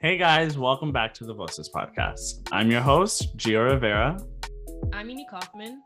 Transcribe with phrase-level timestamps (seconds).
[0.00, 2.46] Hey guys, welcome back to the Voices podcast.
[2.52, 4.16] I'm your host, Gio Rivera.
[4.92, 5.82] I'm Eni Kaufman.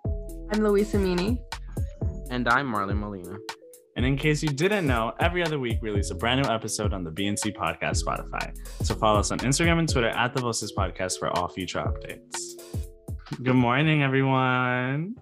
[0.52, 1.40] I'm Luisa Mini.
[2.30, 3.36] And I'm Marlon Molina.
[3.96, 6.92] And in case you didn't know, every other week we release a brand new episode
[6.92, 8.54] on the BNC Podcast Spotify.
[8.84, 12.38] So follow us on Instagram and Twitter at the Voices Podcast for all future updates.
[13.42, 15.16] Good morning, everyone.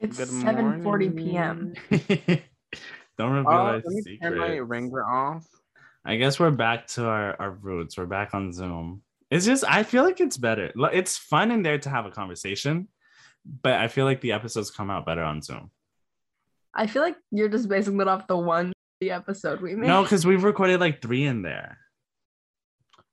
[0.00, 1.72] It's Good 7:40 p.m.
[3.18, 5.46] Don't reveal Oh, our let me turn my ringer off.
[6.04, 7.96] I guess we're back to our, our roots.
[7.96, 9.02] We're back on Zoom.
[9.30, 10.70] It's just I feel like it's better.
[10.92, 12.88] It's fun in there to have a conversation,
[13.62, 15.70] but I feel like the episodes come out better on Zoom.
[16.74, 19.86] I feel like you're just basing that off the one the episode we made.
[19.86, 21.78] No, because we've recorded like three in there.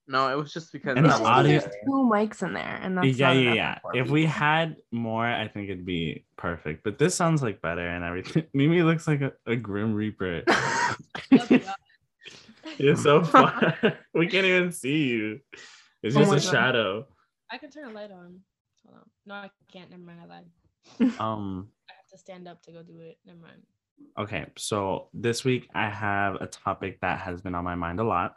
[0.07, 2.97] No, it was just because And the just audio- there's two mics in there, and
[2.97, 3.79] that's yeah, yeah, yeah.
[3.93, 4.13] If me.
[4.13, 6.83] we had more, I think it'd be perfect.
[6.83, 8.43] But this sounds like better and everything.
[8.53, 10.43] Mimi looks like a, a grim reaper.
[12.77, 13.77] You're so far.
[14.13, 15.39] we can't even see you.
[16.03, 16.51] It's Oh just my a God.
[16.51, 17.07] shadow.
[17.51, 18.39] I can turn a light on.
[18.85, 19.09] Hold on.
[19.25, 19.89] No, I can't.
[19.91, 20.19] Never mind.
[20.21, 20.45] I lied.
[21.19, 21.69] Um.
[21.89, 23.17] I have to stand up to go do it.
[23.25, 23.61] Never mind.
[24.17, 28.03] Okay, so this week I have a topic that has been on my mind a
[28.03, 28.33] lot.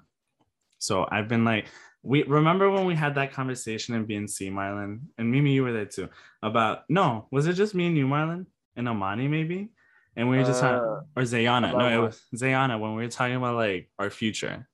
[0.78, 1.66] So I've been like,
[2.02, 5.86] we remember when we had that conversation in BNC, Marlon, and Mimi, you were there
[5.86, 6.10] too,
[6.42, 8.44] about no, was it just me and you, Marlon,
[8.76, 9.70] and Amani maybe?
[10.16, 11.76] And we were just talking, Uh, or Zayana.
[11.76, 14.68] No, it was Zayana when we were talking about like our future.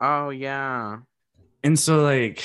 [0.00, 0.98] Oh yeah.
[1.62, 2.42] And so like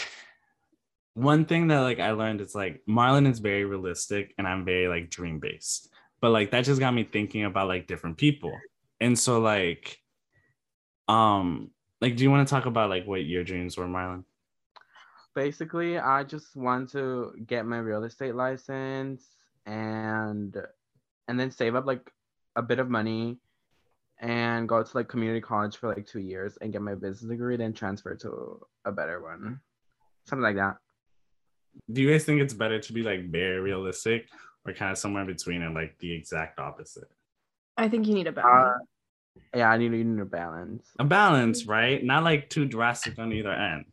[1.13, 4.87] one thing that like I learned is like Marlon is very realistic and I'm very
[4.87, 5.89] like dream based.
[6.21, 8.53] But like that just got me thinking about like different people.
[8.99, 9.97] And so like
[11.07, 14.23] um like do you want to talk about like what your dreams were, Marlon?
[15.33, 19.25] Basically, I just want to get my real estate license
[19.65, 20.57] and
[21.31, 22.11] and then save up like
[22.57, 23.37] a bit of money
[24.19, 27.55] and go to like community college for like two years and get my business degree,
[27.55, 29.61] then transfer to a better one.
[30.27, 30.75] Something like that.
[31.89, 34.27] Do you guys think it's better to be like very realistic
[34.65, 37.09] or kind of somewhere in between and like the exact opposite?
[37.77, 38.83] I think you need a Uh, balance.
[39.55, 40.85] yeah, I need, I need a balance.
[40.99, 42.03] A balance, right?
[42.03, 43.85] Not like too drastic on either end.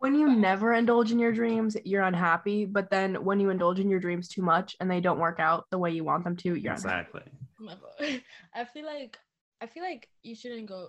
[0.00, 2.64] When you never indulge in your dreams, you're unhappy.
[2.64, 5.66] But then when you indulge in your dreams too much and they don't work out
[5.70, 6.72] the way you want them to, you're.
[6.72, 7.22] Exactly.
[7.58, 8.20] My fault.
[8.54, 9.18] I feel like
[9.60, 10.88] I feel like you shouldn't go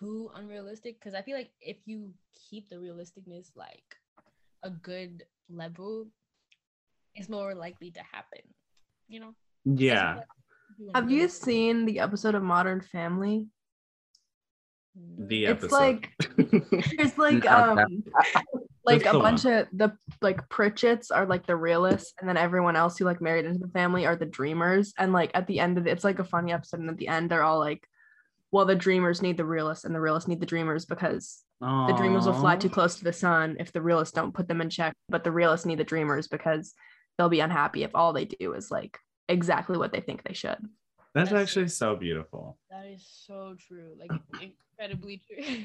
[0.00, 2.14] too unrealistic because I feel like if you
[2.48, 3.84] keep the realisticness like
[4.62, 6.06] a good level,
[7.14, 8.40] it's more likely to happen.
[9.08, 9.34] You know.
[9.66, 10.20] Yeah.
[10.94, 13.46] Have you seen the episode of Modern Family?
[15.18, 16.10] The It's like
[16.96, 18.04] there's like um
[18.84, 19.92] like That's a bunch of the
[20.22, 23.72] like Pritchett's are like the realists, and then everyone else who like married into the
[23.72, 24.94] family are the dreamers.
[24.96, 27.08] And like at the end of it, it's like a funny episode, and at the
[27.08, 27.86] end they're all like,
[28.52, 32.26] "Well, the dreamers need the realists, and the realists need the dreamers because the dreamers
[32.26, 34.94] will fly too close to the sun if the realists don't put them in check.
[35.08, 36.74] But the realists need the dreamers because
[37.18, 38.98] they'll be unhappy if all they do is like
[39.28, 40.58] exactly what they think they should."
[41.16, 42.58] That's That's- actually so beautiful.
[42.70, 43.94] That is so true.
[43.98, 44.10] Like
[44.78, 45.64] incredibly true.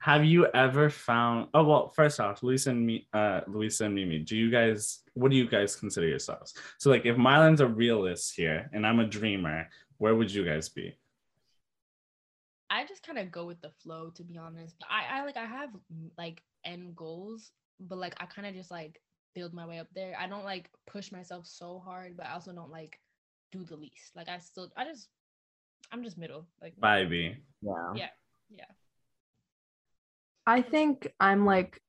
[0.00, 1.46] Have you ever found?
[1.54, 5.04] Oh well, first off, Luisa and me, uh, Luisa and Mimi, do you guys?
[5.12, 6.54] What do you guys consider yourselves?
[6.78, 9.68] So like, if Marlon's a realist here and I'm a dreamer,
[9.98, 10.98] where would you guys be?
[12.68, 14.74] I just kind of go with the flow, to be honest.
[14.90, 15.70] I, I like I have
[16.18, 19.00] like end goals, but like I kind of just like
[19.36, 20.16] build my way up there.
[20.18, 22.98] I don't like push myself so hard, but I also don't like
[23.54, 24.14] do the least.
[24.16, 25.08] Like I still, I just,
[25.92, 26.46] I'm just middle.
[26.60, 27.36] Like Vibey.
[27.62, 27.92] Yeah.
[27.94, 28.08] Yeah.
[28.50, 28.64] yeah.
[30.46, 31.80] I think I'm like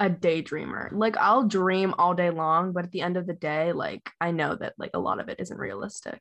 [0.00, 0.90] a daydreamer.
[0.92, 4.30] Like I'll dream all day long, but at the end of the day, like I
[4.30, 6.20] know that like a lot of it isn't realistic.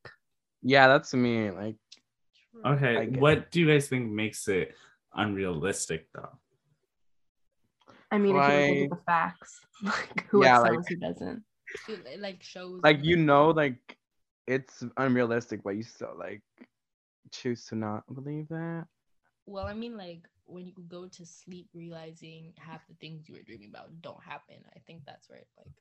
[0.64, 1.52] Yeah, that's me.
[1.52, 1.76] Like
[2.66, 4.74] Okay, what do you guys think makes it
[5.14, 6.40] unrealistic though?
[8.12, 11.44] I mean, if you look at the facts, like who Yeah, excels, like- who doesn't.
[11.90, 12.80] It, it, like shows.
[12.84, 13.80] like you know like
[14.48, 16.42] it's unrealistic but you still like
[17.32, 18.86] choose to not believe that
[19.48, 23.44] Well, I mean, like when you go to sleep realizing half the things you were
[23.44, 24.58] dreaming about don't happen.
[24.76, 25.74] I think that's where it like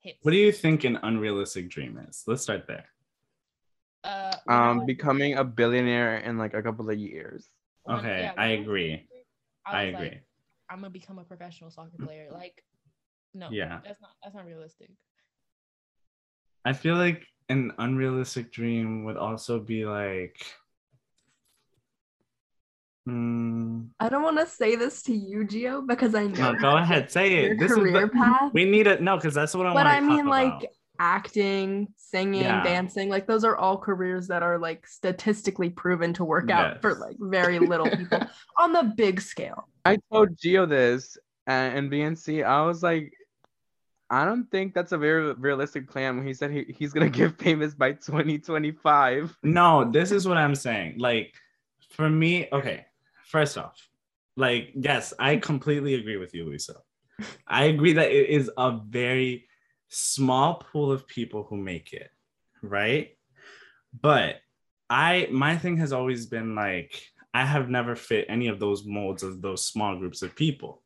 [0.00, 0.18] hits.
[0.22, 2.22] What do you think an unrealistic dream is?
[2.26, 2.86] Let's start there.
[4.04, 7.46] Uh, um was- becoming a billionaire in like a couple of years
[7.84, 8.90] when- Okay, yeah, I agree.
[8.90, 9.06] younger,
[9.66, 10.20] I was like, agree.
[10.68, 12.28] I'm gonna become a professional soccer player.
[12.32, 12.64] Like,
[13.34, 13.80] no, Yeah.
[13.84, 14.90] that's not that's not realistic.
[16.64, 20.44] I feel like an unrealistic dream would also be like.
[23.06, 23.86] Hmm.
[23.98, 27.10] I don't want to say this to you, Gio, because I know no, go ahead,
[27.10, 27.58] say it.
[27.58, 28.52] This is career the, path.
[28.52, 29.02] we need it.
[29.02, 29.86] No, because that's what I but.
[29.88, 30.70] I mean, like
[31.00, 32.62] acting, singing, Yeah.
[32.62, 33.08] dancing.
[33.08, 37.16] Like those are all careers that are like statistically proven to work out for like
[37.18, 38.20] very little people
[38.56, 39.68] on the big scale.
[39.84, 42.44] I told Gio this uh, in BNC.
[42.44, 43.12] I was like,
[44.12, 47.38] I don't think that's a very realistic plan when he said he, he's gonna get
[47.38, 49.38] famous by 2025.
[49.42, 50.98] No, this is what I'm saying.
[50.98, 51.32] Like,
[51.88, 52.84] for me, okay,
[53.24, 53.88] first off,
[54.36, 56.74] like, yes, I completely agree with you, Lisa.
[57.46, 59.48] I agree that it is a very
[59.88, 62.10] small pool of people who make it,
[62.60, 63.16] right?
[63.98, 64.36] But
[64.90, 69.22] I, my thing has always been like, I have never fit any of those molds
[69.22, 70.82] of those small groups of people.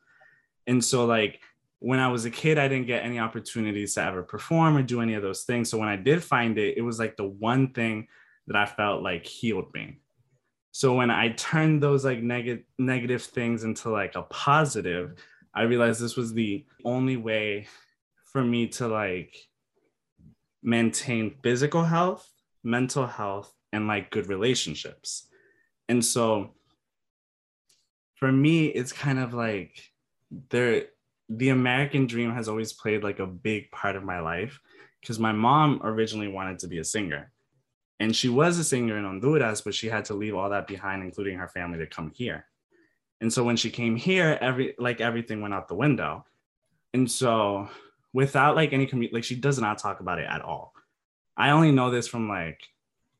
[0.68, 1.40] And so, like,
[1.86, 5.00] when I was a kid, I didn't get any opportunities to ever perform or do
[5.00, 5.70] any of those things.
[5.70, 8.08] So when I did find it, it was like the one thing
[8.48, 10.00] that I felt like healed me.
[10.72, 15.14] So when I turned those like negative negative things into like a positive,
[15.54, 17.68] I realized this was the only way
[18.32, 19.36] for me to like
[20.64, 22.28] maintain physical health,
[22.64, 25.28] mental health, and like good relationships.
[25.88, 26.50] And so
[28.16, 29.80] for me, it's kind of like
[30.50, 30.86] there
[31.28, 34.60] the American dream has always played like a big part of my life
[35.00, 37.32] because my mom originally wanted to be a singer.
[37.98, 41.02] And she was a singer in Honduras, but she had to leave all that behind,
[41.02, 42.46] including her family, to come here.
[43.20, 46.26] And so when she came here, every like everything went out the window.
[46.92, 47.68] And so
[48.12, 50.74] without like any commu- like she does not talk about it at all.
[51.36, 52.60] I only know this from like,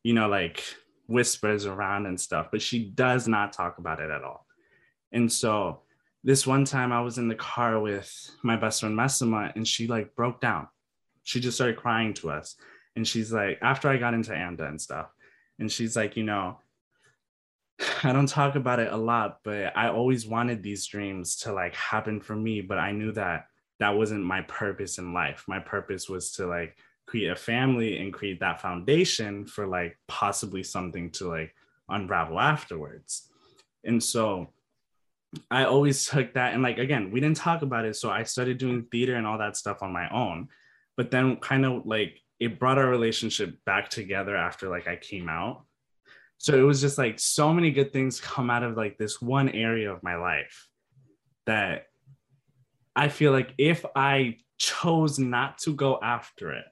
[0.03, 0.63] you know, like
[1.07, 4.45] whispers around and stuff, but she does not talk about it at all.
[5.11, 5.81] And so
[6.27, 8.11] this one time I was in the car with
[8.43, 10.67] my best friend Massima and she like broke down.
[11.23, 12.57] She just started crying to us.
[12.97, 15.07] And she's like, after I got into ANDA and stuff,
[15.57, 16.59] and she's like, you know,
[18.03, 21.73] I don't talk about it a lot, but I always wanted these dreams to like
[21.75, 22.59] happen for me.
[22.59, 23.47] But I knew that
[23.79, 25.45] that wasn't my purpose in life.
[25.47, 26.75] My purpose was to like
[27.05, 31.55] create a family and create that foundation for like possibly something to like
[31.87, 33.29] unravel afterwards.
[33.85, 34.49] And so
[35.51, 37.95] I always took that and like again, we didn't talk about it.
[37.95, 40.49] So I started doing theater and all that stuff on my own.
[40.95, 45.29] But then kind of like it brought our relationship back together after like I came
[45.29, 45.63] out.
[46.39, 49.49] So it was just like so many good things come out of like this one
[49.49, 50.67] area of my life
[51.47, 51.87] that
[52.95, 56.65] I feel like if I chose not to go after it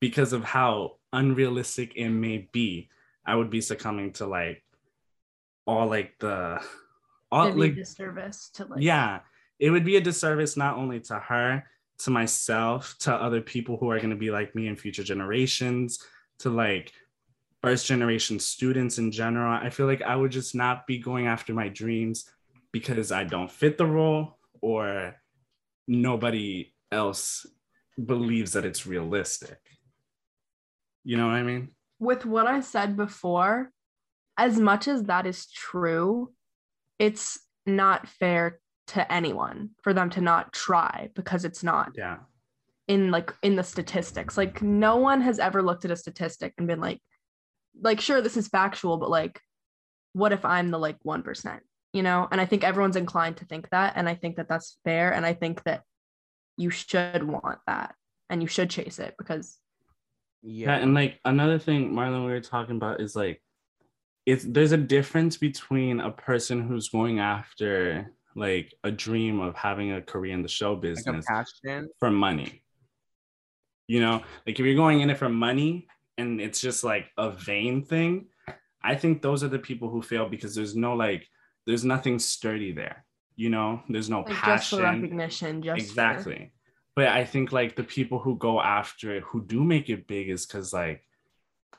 [0.00, 2.90] because of how unrealistic it may be,
[3.26, 4.62] I would be succumbing to like
[5.66, 6.62] all like the
[7.30, 9.20] all like disservice to like yeah
[9.58, 11.64] it would be a disservice not only to her
[11.98, 15.98] to myself to other people who are going to be like me in future generations
[16.38, 16.92] to like
[17.60, 19.52] first generation students in general.
[19.52, 22.30] I feel like i would just not be going after my dreams
[22.72, 25.16] because i don't fit the role or
[25.86, 27.46] nobody else
[28.04, 29.58] believes that it's realistic.
[31.04, 31.70] You know what i mean?
[31.98, 33.72] With what I said before,
[34.36, 36.32] as much as that is true,
[36.98, 42.18] it's not fair to anyone for them to not try because it's not yeah
[42.88, 44.36] in like in the statistics.
[44.36, 47.00] Like no one has ever looked at a statistic and been like
[47.80, 49.40] like sure this is factual but like
[50.14, 51.60] what if I'm the like 1%,
[51.92, 52.26] you know?
[52.32, 55.24] And I think everyone's inclined to think that and I think that that's fair and
[55.24, 55.82] I think that
[56.56, 57.94] you should want that
[58.30, 59.58] and you should chase it because
[60.42, 63.42] Yeah, and like another thing, Marlon, we were talking about is like
[64.28, 69.92] it's there's a difference between a person who's going after like a dream of having
[69.92, 71.88] a career in the show like a business passion.
[71.98, 72.62] for money.
[73.86, 75.88] You know, like if you're going in it for money
[76.18, 78.26] and it's just like a vain thing,
[78.82, 81.26] I think those are the people who fail because there's no like
[81.66, 83.06] there's nothing sturdy there.
[83.34, 86.52] You know, there's no like just passion for recognition just for- exactly
[86.96, 90.28] but i think like the people who go after it who do make it big
[90.28, 91.04] is because like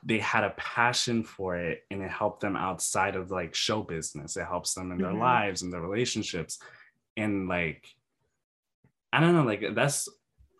[0.04, 4.36] they had a passion for it and it helped them outside of like show business
[4.36, 5.20] it helps them in their Mhm.
[5.20, 6.58] lives and their relationships
[7.16, 7.86] and like
[9.12, 10.08] i don't know like that's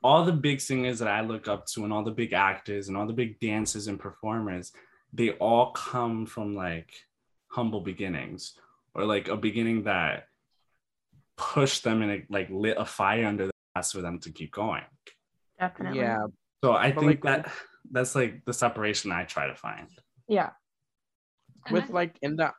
[0.02, 2.96] all the big singers that i look up to and all the big actors and
[2.96, 4.72] all the big dancers and performers
[5.12, 6.92] they all come from like
[7.48, 8.58] humble beginnings
[8.94, 10.26] or like a beginning that
[11.36, 14.52] pushed them and it like lit a fire under their ass for them to keep
[14.52, 14.84] going.
[15.58, 16.26] definitely Yeah,
[16.62, 17.52] So I But, think like- that
[17.90, 19.88] that's like the separation I try to find.
[20.28, 20.50] yeah
[21.70, 22.52] with I- like in the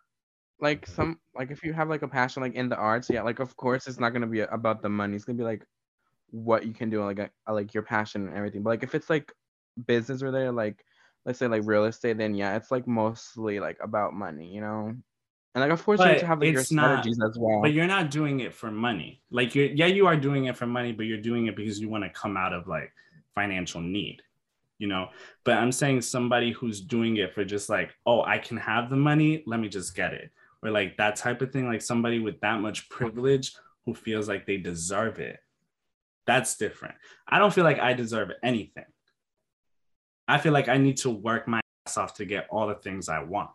[0.60, 3.40] like some like if you have like a passion like in the arts, yeah, like
[3.40, 5.16] of course it's not gonna be about the money.
[5.16, 5.66] It's gonna be like
[6.30, 8.62] what you can do, like a, like your passion and everything.
[8.62, 9.34] But like if it's like
[9.88, 10.86] business related, like
[11.26, 14.94] let's say like real estate, then yeah, it's like mostly like about money, you know.
[15.56, 17.38] And like of course you need But to have like your it's not- strategies as
[17.40, 17.62] well.
[17.64, 19.24] But you're not doing it for money.
[19.32, 21.90] Like you're yeah, you are doing it for money, but you're doing it because you
[21.90, 22.92] want to come out of like
[23.34, 24.22] financial need.
[24.82, 25.10] You know.
[25.46, 28.96] But I'm saying somebody who's doing it for just like, oh, I can have the
[28.96, 30.32] money, let me just get it.
[30.64, 33.54] Or like that type of thing, like somebody with that much privilege
[33.86, 35.40] who feels like they deserve it.
[36.26, 36.96] That's different.
[37.28, 38.86] I don't feel like I deserve anything.
[40.28, 43.08] I feel like I need to work my ass off to get all the things
[43.08, 43.52] I want.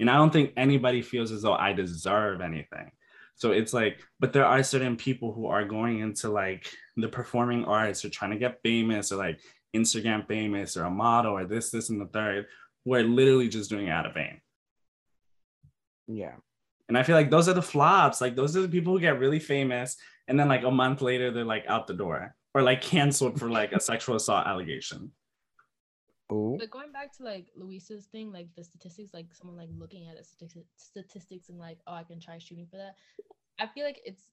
[0.00, 2.90] And I don't think anybody feels as though I deserve anything.
[3.34, 7.64] So it's like, but there are certain people who are going into like the performing
[7.64, 9.40] arts or trying to get famous or like
[9.74, 12.46] Instagram famous or a model or this, this, and the third,
[12.84, 14.40] who are literally just doing it out of vain.
[16.06, 16.34] Yeah.
[16.88, 18.20] And I feel like those are the flops.
[18.20, 19.96] Like those are the people who get really famous
[20.28, 23.48] and then like a month later they're like out the door or like canceled for
[23.50, 25.10] like a sexual assault allegation.
[26.32, 26.56] Ooh.
[26.58, 30.16] But going back to like Luisa's thing, like the statistics, like someone like looking at
[30.16, 32.96] the statistics, statistics and like, oh, I can try shooting for that.
[33.58, 34.30] I feel like it's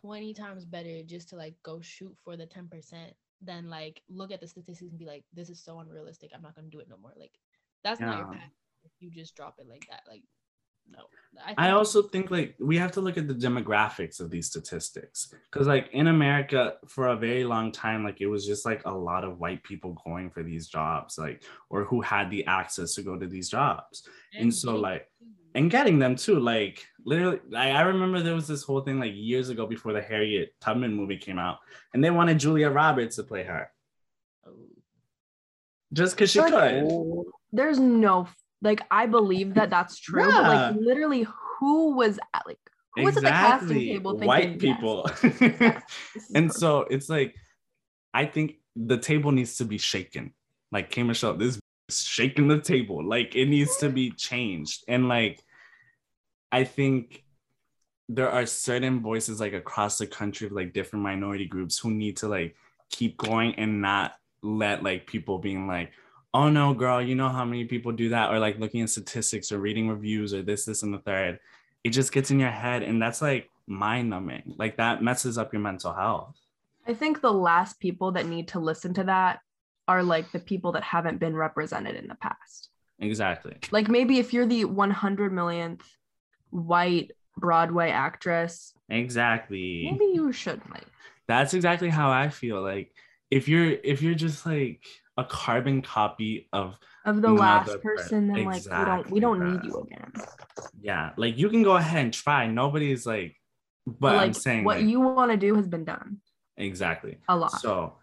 [0.00, 2.68] 20 times better just to like go shoot for the 10%
[3.42, 6.30] than like look at the statistics and be like, this is so unrealistic.
[6.34, 7.12] I'm not gonna do it no more.
[7.16, 7.32] Like
[7.84, 8.50] that's not your path
[9.00, 10.02] you just drop it like that.
[10.08, 10.22] Like
[10.88, 11.00] no.
[11.44, 15.34] I think- also think like we have to look at the demographics of these statistics
[15.50, 18.90] because like in America for a very long time like it was just like a
[18.90, 23.02] lot of white people going for these jobs like or who had the access to
[23.02, 27.70] go to these jobs and so like to- and getting them too like literally I,
[27.70, 31.16] I remember there was this whole thing like years ago before the Harriet Tubman movie
[31.16, 31.58] came out
[31.94, 33.70] and they wanted Julia Roberts to play her.
[35.92, 37.24] Just because she Like, could.
[37.52, 38.28] There's no
[38.60, 41.26] like I believe that that's true, but like literally,
[41.58, 42.58] who was at like
[42.94, 45.10] who was at the casting table thinking white yes, people.
[46.14, 47.34] Is and so it's like
[48.14, 50.34] i think the table needs to be shaken.
[50.70, 51.02] Like K.
[51.02, 51.58] Michelle, this
[51.90, 53.06] shaking the table.
[53.06, 54.84] Like it needs to be changed.
[54.88, 55.42] And like
[56.56, 57.24] i think
[58.08, 62.16] there are certain voices like across the country of like different minority groups who need
[62.16, 62.54] to like
[62.90, 65.90] keep going and not let like people being like
[66.34, 69.50] oh no girl you know how many people do that or like looking at statistics
[69.50, 71.38] or reading reviews or this this and the third.
[71.82, 75.52] It just gets in your head and that's like mind numbing like that messes up
[75.52, 76.36] your mental health.
[76.86, 79.40] I think the last people that need to listen to that
[79.88, 82.70] are like the people that haven't been represented in the past.
[82.98, 83.56] exactly.
[83.70, 85.82] Like maybe if you're the 100 millionth
[86.50, 90.86] white Broadway actress, exactly maybe you should like.
[91.28, 92.92] that's exactly how i feel like
[93.30, 94.80] if you're if you're just like
[95.18, 99.64] a carbon copy of Of the last person, then like we don't we don't need
[99.64, 100.12] you again.
[100.80, 103.36] yeah like you can go ahead and try nobody's like
[103.86, 106.20] but, But, like i'm saying what like, you want to do has been done
[106.56, 107.60] exactly a lot.
[107.60, 107.94] So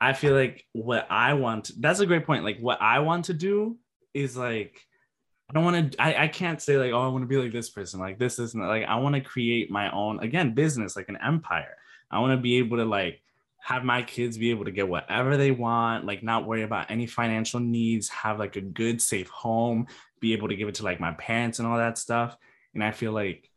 [0.00, 2.42] I feel like what I want, that's a great point.
[2.42, 3.78] Like what I want to do
[4.14, 4.80] is like,
[5.52, 7.52] I don't want to, I, I can't say like, oh, I want to be like
[7.52, 11.10] this person, like this, isn't like, I want to create my own, again, business, like
[11.10, 11.76] an empire.
[12.10, 13.20] I want to be able to like
[13.58, 17.06] have my kids be able to get whatever they want, like not worry about any
[17.06, 19.88] financial needs, have like a good, safe home,
[20.20, 22.34] be able to give it to like my parents and all that stuff.
[22.72, 23.50] And I feel like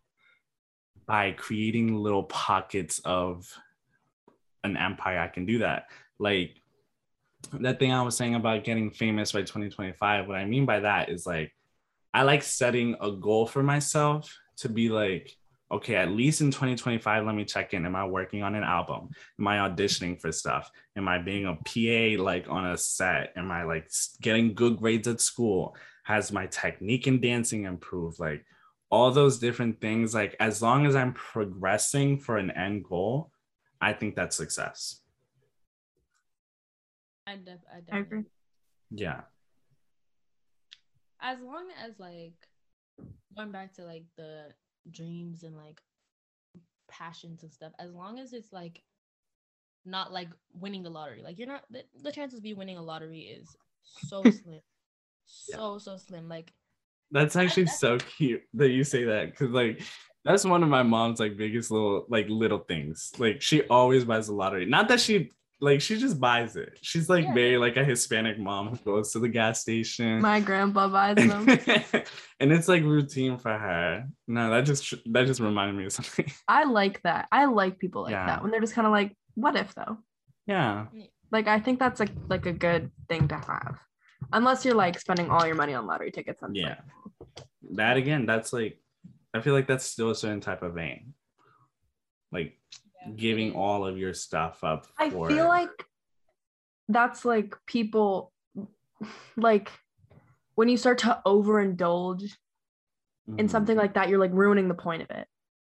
[1.05, 3.49] by creating little pockets of
[4.65, 5.85] an empire, I can do that.
[6.19, 6.55] Like
[7.53, 10.27] that thing I was saying about getting famous by 2025.
[10.27, 11.53] What I mean by that is like,
[12.15, 15.35] I like setting a goal for myself to be like,
[15.69, 17.85] okay, at least in 2025, let me check in.
[17.85, 19.09] Am I working on an album?
[19.37, 20.71] Am I auditioning for stuff?
[20.95, 23.33] Am I being a PA like on a set?
[23.35, 23.91] Am I like
[24.21, 25.75] getting good grades at school?
[26.03, 28.17] Has my technique in dancing improved?
[28.17, 28.45] Like
[28.89, 33.29] all those different things, like as long as I'm progressing for an end goal,
[33.81, 35.01] I think that's success.
[37.27, 38.23] I, def- I, I agree.
[38.89, 39.23] Yeah.
[41.21, 42.33] As long as like
[43.35, 44.45] going back to like the
[44.91, 45.81] dreams and like
[46.89, 48.81] passions and stuff as long as it's like
[49.85, 52.81] not like winning the lottery like you're not the, the chances of you winning a
[52.81, 53.55] lottery is
[54.07, 54.61] so slim
[55.25, 56.51] so so slim like
[57.11, 59.81] That's actually that's- so cute that you say that because like
[60.23, 63.11] that's one of my mom's like biggest little like little things.
[63.19, 64.65] Like she always buys the lottery.
[64.65, 65.29] Not that she
[65.61, 66.77] like she just buys it.
[66.81, 67.33] She's like Yeah.
[67.33, 70.21] very like a Hispanic mom who goes to the gas station.
[70.21, 71.47] My grandpa buys them.
[72.39, 74.05] and it's like routine for her.
[74.27, 76.29] No, that just that just reminded me of something.
[76.47, 77.27] I like that.
[77.31, 78.25] I like people like Yeah.
[78.25, 79.97] that when they're just kind of like, what if though?
[80.45, 80.87] yeah.
[81.31, 83.79] Like I think that's like like a good thing to have.
[84.33, 86.41] Unless you're like spending all your money on lottery tickets.
[86.43, 86.77] I'm Yeah.
[87.73, 88.79] That again, that's like
[89.33, 91.13] I feel like that's still a certain type of vein.
[92.31, 92.57] Like
[93.15, 95.85] giving all of your stuff up I feel like
[96.87, 98.31] that's like people
[99.37, 99.71] like
[100.55, 102.31] when you start to overindulge
[103.37, 103.49] in Mhm.
[103.49, 105.27] something like that, you're like ruining the point of it.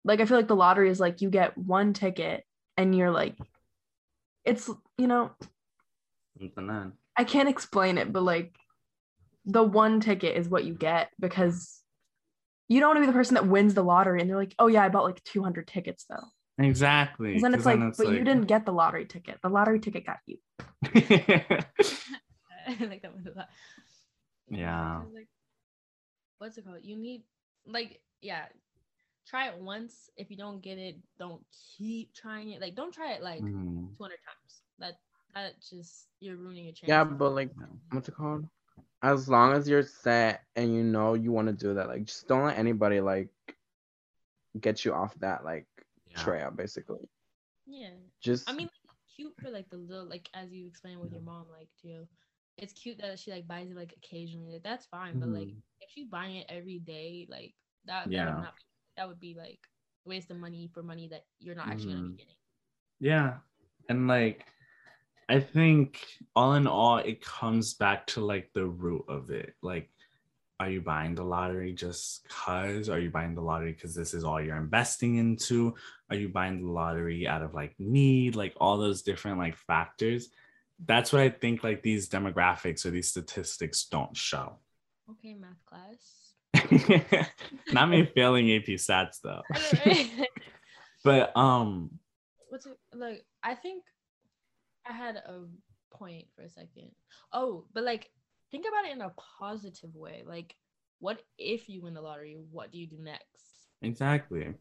[0.05, 2.45] Like I feel like the lottery is like you get one ticket
[2.77, 3.37] and you're like,
[4.45, 5.33] it's you know,
[7.17, 8.57] I can't explain it, but like
[9.45, 11.83] the one ticket is what you get because
[12.69, 14.67] you don't want to be the person that wins the lottery and they're like, oh
[14.69, 16.27] yeah, I bought like 200 tickets though.
[16.59, 17.35] Exactly.
[17.35, 19.39] 'Cause then it's like, but you didn't get the lottery ticket.
[19.43, 20.39] The lottery ticket got you.
[20.91, 23.49] I like that one a lot.
[24.49, 25.03] Yeah.
[25.15, 25.29] Like,
[26.39, 26.81] what's it called?
[26.83, 27.23] You need
[27.67, 28.47] like yeah.
[29.27, 30.11] Try it once.
[30.17, 31.45] If you don't get it, don't
[31.77, 32.61] keep trying it.
[32.63, 33.97] Like don't try it like Mhm.
[33.99, 34.63] 200 times.
[34.79, 34.99] That
[35.35, 36.89] that just you're ruining your chance.
[36.89, 37.51] Yeah, but like,
[37.91, 38.49] what's it called?
[39.03, 42.27] As long as you're set and you know you want to do that, like, just
[42.27, 43.29] don't let anybody like
[44.61, 45.67] get you off that like
[46.11, 46.23] Yeah.
[46.23, 46.51] trail.
[46.51, 47.09] Basically,
[47.67, 47.91] yeah.
[48.21, 51.23] just I mean, like, cute for like the little, like as you explained with your
[51.23, 52.07] mom, like too.
[52.57, 54.55] It's cute that she like buys it like occasionally.
[54.55, 55.63] Like, that's fine, but like Mhm.
[55.81, 57.55] if she's buying it every day, like
[57.87, 58.35] that, that Yeah.
[58.35, 58.55] would not,
[58.97, 59.61] that would be like
[60.05, 62.11] waste of money for money that you're not actually gonna Mhm.
[62.17, 62.35] be getting.
[63.01, 63.39] Yeah.
[63.89, 64.47] And like
[65.29, 69.55] I think all in all it comes back to like the root of it.
[69.63, 69.91] Like
[70.61, 74.25] are you buying the lottery just cuz are you buying the lottery cuz this is
[74.25, 75.75] all you're investing into?
[76.11, 80.31] Are you buying the lottery out of like need, like all those different like factors?
[80.85, 84.59] That's what I think like these demographics or these statistics don't show.
[85.11, 86.35] Okay, math class.
[87.73, 89.43] Not me failing AP stats though.
[89.53, 90.29] I know, right?
[91.05, 92.01] But um
[92.49, 93.25] What's it like?
[93.43, 93.85] I think
[94.89, 95.45] I had a
[95.91, 96.91] point for a second.
[97.33, 98.11] Oh, but like
[98.51, 100.23] think about it in a positive way.
[100.27, 100.55] Like,
[101.01, 102.37] what if you win the lottery?
[102.51, 103.25] What do you do next?
[103.83, 104.55] exactly.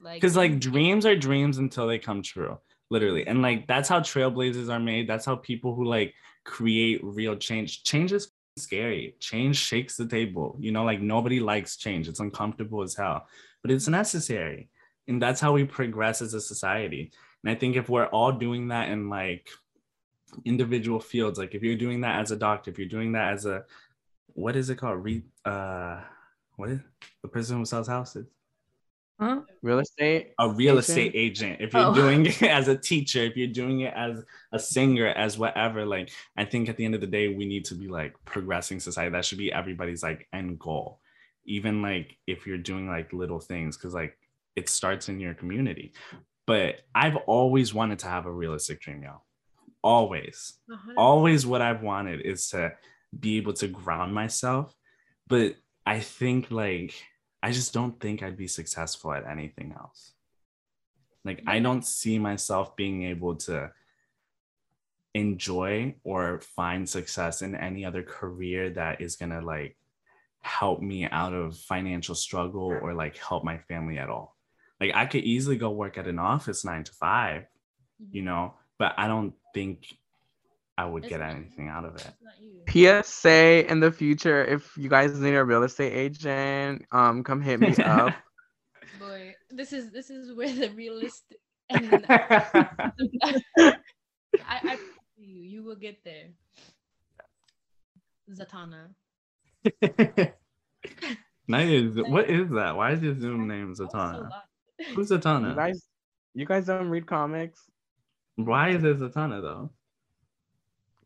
[0.00, 2.58] Like, because like dreams are dreams until they come true
[2.90, 6.14] literally and like that's how trailblazers are made that's how people who like
[6.44, 11.76] create real change change is scary change shakes the table you know like nobody likes
[11.76, 13.26] change it's uncomfortable as hell
[13.62, 14.68] but it's necessary
[15.08, 17.10] and that's how we progress as a society
[17.42, 19.48] and i think if we're all doing that and like
[20.44, 23.46] individual fields like if you're doing that as a doctor if you're doing that as
[23.46, 23.64] a
[24.34, 26.00] what is it called Re, uh
[26.56, 26.80] what is
[27.22, 28.26] the person who sells houses
[29.18, 29.40] Huh?
[29.62, 30.32] real estate.
[30.38, 30.78] a real Agent?
[30.88, 31.94] estate agent if you're Oh.
[31.94, 36.10] doing it as a teacher if you're doing it as a singer as whatever like
[36.36, 39.10] i think at the end of the day we need to be like progressing society
[39.10, 41.00] that should be everybody's like end goal
[41.46, 44.18] even like if you're doing like little things because like
[44.54, 45.92] it starts in your community
[46.46, 49.24] but i've always wanted to have a realistic dream y'all
[49.86, 50.94] always uh-huh.
[50.96, 52.72] always what I've wanted is to
[53.18, 54.74] be able to ground myself.
[55.28, 55.54] But
[55.86, 56.92] I think like
[57.42, 60.12] I just don't think I'd be successful at anything else.
[61.24, 63.70] Like I don't see myself being able to
[65.14, 69.76] enjoy or find success in any other career that is gonna like
[70.40, 74.36] help me out of financial struggle or like help my family at all.
[74.80, 77.44] Like I could easily go work at an office nine to five,
[78.10, 78.26] you mm-hmm.
[78.26, 79.78] know, but I don't think
[80.78, 82.06] I would It's get not- anything out of it.
[82.06, 83.02] It's not you.
[83.02, 87.58] PSA in the future, if you guys need a real estate agent, um, come hit
[87.60, 88.12] me up.
[89.00, 91.38] Boy, this is this is where the realistic
[91.70, 92.92] and I,
[94.44, 94.78] I
[95.16, 96.28] you you will get there.
[98.30, 98.90] Zatanna.
[101.48, 101.92] nice.
[101.96, 102.76] What is that?
[102.76, 104.28] Why is your Zoom name Zatanna?
[104.30, 104.44] lot.
[104.94, 105.54] Who's You Zatanna?
[105.56, 105.86] guys,
[106.34, 107.60] you guys don't read comics,
[108.36, 109.70] Why is it Zatanna though?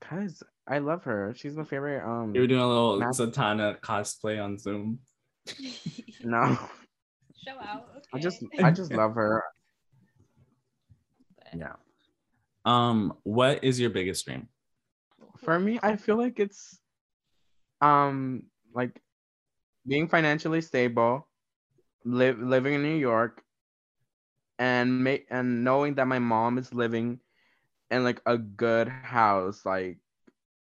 [0.00, 1.32] cause I love her.
[1.36, 2.02] She's my favorite.
[2.04, 4.98] Um, You were doing a little Math- Zatanna cosplay on Zoom.
[6.24, 6.58] no,
[7.44, 7.88] Show out.
[7.96, 8.06] Okay.
[8.14, 9.42] I just, I just love her.
[11.38, 11.72] But- Yeah.
[12.64, 14.48] Um, what is your biggest dream?
[15.38, 16.78] For me, I feel like it's,
[17.80, 19.00] um, like
[19.86, 21.26] being financially stable,
[22.04, 23.42] live living in New York,
[24.60, 27.20] and make and knowing that my mom is living
[27.90, 29.86] in like a good house, like,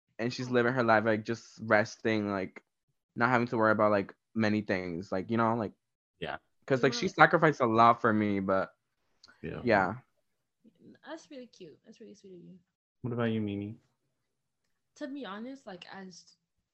[0.09, 2.63] and she's living her life like just resting, like,
[3.17, 5.73] not having to worry about like many things, like you know, like,
[6.21, 6.37] Yeah.
[6.65, 8.71] because like she sacrificed a lot for me, but
[9.43, 9.63] Yeah.
[9.63, 9.95] yeah,
[11.07, 11.79] That's really cute.
[11.85, 12.59] That's really sweet of you.
[13.03, 13.79] What about you, Mimi?
[14.97, 16.25] To be honest, like as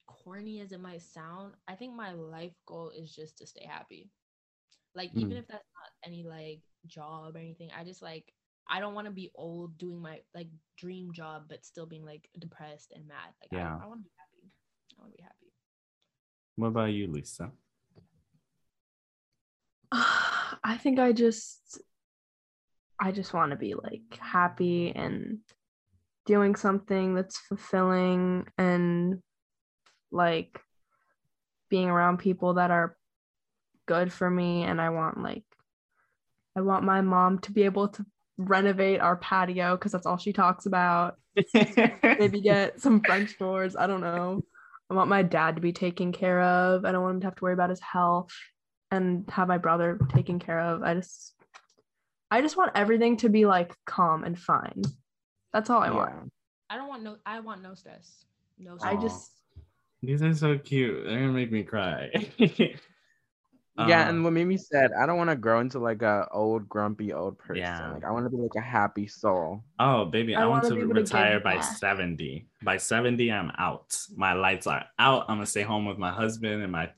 [0.06, 4.10] corny as it might sound, I think my life goal is just to stay happy.
[4.94, 5.36] Like even Mm.
[5.36, 5.75] if that's not
[6.06, 8.32] any like job or anything, I just like
[8.68, 12.28] I don't want to be old doing my like dream job but still being like
[12.38, 13.32] depressed and mad.
[13.40, 13.76] Like Yeah.
[13.80, 14.50] I, I want to be happy.
[14.98, 15.52] I want to be happy.
[16.56, 17.50] What about you, Lisa?
[19.92, 21.80] I think I just
[22.98, 25.38] I just want to be like happy and
[26.24, 29.22] doing something that's fulfilling and
[30.10, 30.60] like
[31.68, 32.96] being around people that are
[33.86, 35.44] good for me and I want like
[36.56, 38.06] I want my mom to be able to
[38.38, 41.16] renovate our patio because that's all she talks about.
[41.54, 43.76] Maybe get some French doors.
[43.76, 44.42] I don't know.
[44.90, 46.84] I want my dad to be taken care of.
[46.84, 48.32] I don't want him to have to worry about his health
[48.90, 50.82] and have my brother taken care of.
[50.82, 51.34] I just
[52.30, 54.82] I just want everything to be like calm and fine.
[55.52, 56.32] That's all I want.
[56.70, 57.16] I don't want no.
[57.26, 58.24] I want no stress.
[58.58, 58.94] No stress.
[58.94, 59.32] I just
[60.02, 61.04] These are so cute.
[61.04, 62.10] They're gonna make me cry.
[63.78, 66.66] Yeah, Um, and what Mimi said, I don't want to grow into like a old
[66.68, 67.56] grumpy old person.
[67.62, 67.92] Yeah.
[67.92, 69.62] Like I want to be like a happy soul.
[69.78, 71.64] Oh, baby, I I, want wanna to to retire by back.
[71.64, 72.46] 70.
[72.62, 73.98] By 70, I'm out.
[74.16, 75.26] My lights are out.
[75.28, 76.90] I'm gonna stay home with my husband and my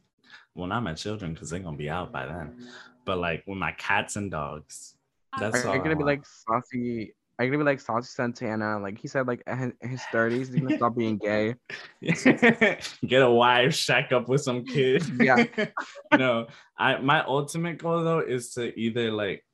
[0.55, 2.69] well, not my children, because they're gonna be out by then.
[3.05, 4.95] But like with my cats and dogs.
[5.39, 6.19] That's Are all you I gonna be want.
[6.19, 7.15] like saucy?
[7.45, 8.81] You gonna be like saucy Santana?
[8.81, 11.55] Like he said, like in his- thirties, he's gonna stop being gay.
[12.03, 15.09] Get a wife, shack up with some kids.
[15.21, 15.45] Yeah.
[16.19, 19.45] no, I my ultimate goal though is to either like,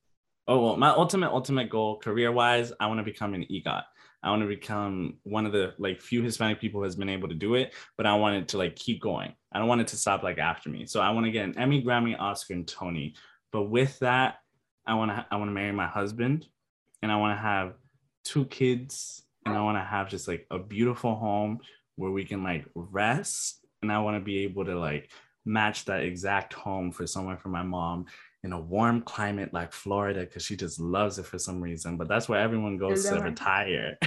[0.49, 3.83] oh well, my ultimate ultimate goal career wise, I want to become an EGOT.
[4.23, 7.29] I want to become one of the like few Hispanic people who has been able
[7.29, 9.35] to do it, but I want it to like keep going.
[9.53, 10.87] I don't want it to stop like after me.
[10.87, 13.14] So I want to get an Emmy, Grammy, Oscar, and Tony.
[13.53, 14.37] But with that,
[14.87, 16.47] I want to I want to marry my husband,
[17.05, 17.75] and I want to have
[18.25, 21.61] two kids, and I want to have just like a beautiful home
[21.97, 25.11] where we can like rest, and I want to be able to like
[25.45, 28.07] match that exact home for somewhere for my mom
[28.43, 31.99] in a warm climate like Florida because she just loves it for some reason.
[31.99, 33.99] But that's where everyone goes to retire.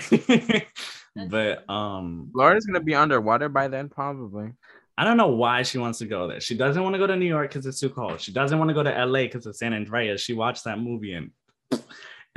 [1.29, 4.53] but um Florida's gonna be underwater by then, probably.
[4.97, 6.41] I don't know why she wants to go there.
[6.41, 8.19] She doesn't want to go to New York because it's too cold.
[8.19, 10.19] She doesn't want to go to LA because of San Andreas.
[10.19, 11.29] She watched that movie and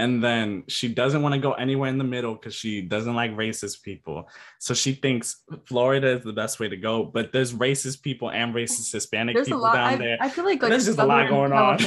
[0.01, 3.33] and then she doesn't want to go anywhere in the middle because she doesn't like
[3.37, 4.29] racist people.
[4.59, 7.05] So she thinks Florida is the best way to go.
[7.05, 9.75] But there's racist people and racist Hispanic there's a people lot.
[9.75, 10.17] down I, there.
[10.21, 11.79] I feel like like There's just a lot going on.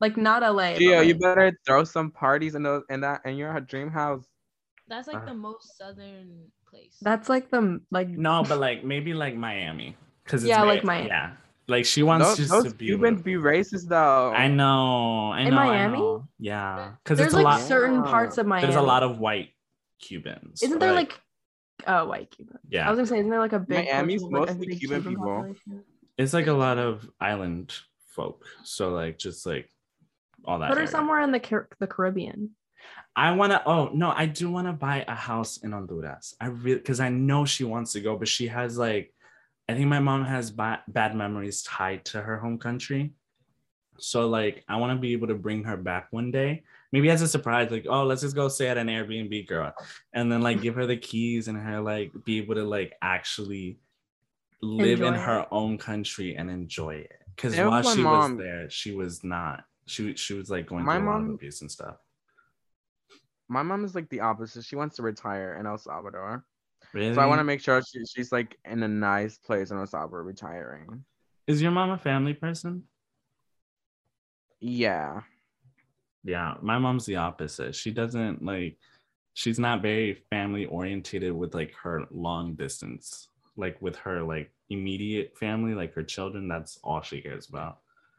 [0.00, 0.72] Like not LA.
[0.72, 4.24] but, Gio, you better throw some parties in those in that in your dream house.
[4.88, 5.26] That's like Uh.
[5.26, 6.96] the most southern place.
[7.02, 9.96] That's like the like No, but like maybe like Miami.
[10.26, 11.08] Cause Yeah, very- like Miami.
[11.08, 11.32] Yeah.
[11.68, 14.32] Like she wants Those, just those to be Cubans be racist though.
[14.32, 15.32] I know.
[15.32, 15.48] I know.
[15.48, 15.98] In Miami?
[15.98, 16.28] know.
[16.38, 16.92] Yeah.
[17.02, 17.60] Because there's it's a like lot.
[17.60, 18.66] certain parts of Miami.
[18.66, 19.50] There's a lot of white
[20.00, 20.62] Cubans.
[20.62, 21.20] Isn't there like
[21.86, 22.58] oh white Cuban?
[22.68, 22.86] yeah?
[22.86, 24.66] I was gonna say, isn't there like a big Miami's portion of, like, a mostly
[24.66, 25.24] big Cuban people.
[25.24, 25.84] population?
[26.18, 27.72] it's like a lot of island
[28.08, 28.44] folk.
[28.64, 29.70] So like just like
[30.44, 30.68] all that.
[30.68, 30.90] Put her area.
[30.90, 32.50] somewhere in the Car- the Caribbean.
[33.14, 33.62] I want to.
[33.66, 36.34] Oh no, I do want to buy a house in Honduras.
[36.40, 39.12] I really because I know she wants to go, but she has like,
[39.68, 43.12] I think my mom has ba- bad memories tied to her home country.
[43.98, 47.22] So like, I want to be able to bring her back one day, maybe as
[47.22, 47.70] a surprise.
[47.70, 49.72] Like, oh, let's just go stay at an Airbnb, girl,
[50.12, 53.78] and then like give her the keys and her like be able to like actually
[54.60, 55.24] live in Enjoy it.
[55.24, 57.12] her own country and enjoy it.
[57.36, 58.32] Because while she mom.
[58.36, 59.64] was there, she was not.
[59.86, 61.96] She she was like going My through a lot mom- of abuse and stuff.
[63.48, 64.64] My mom is like the opposite.
[64.64, 66.44] She wants to retire in El Salvador.
[66.92, 67.14] Really?
[67.14, 70.22] So I want to make sure she, she's like in a nice place in Salvador
[70.22, 71.04] retiring.
[71.46, 72.84] Is your mom a family person?
[74.60, 75.22] Yeah.
[76.24, 77.74] Yeah, my mom's the opposite.
[77.74, 78.78] She doesn't like
[79.34, 83.28] she's not very family orientated with like her long distance.
[83.56, 87.78] Like with her like immediate family, like her children, that's all she cares about.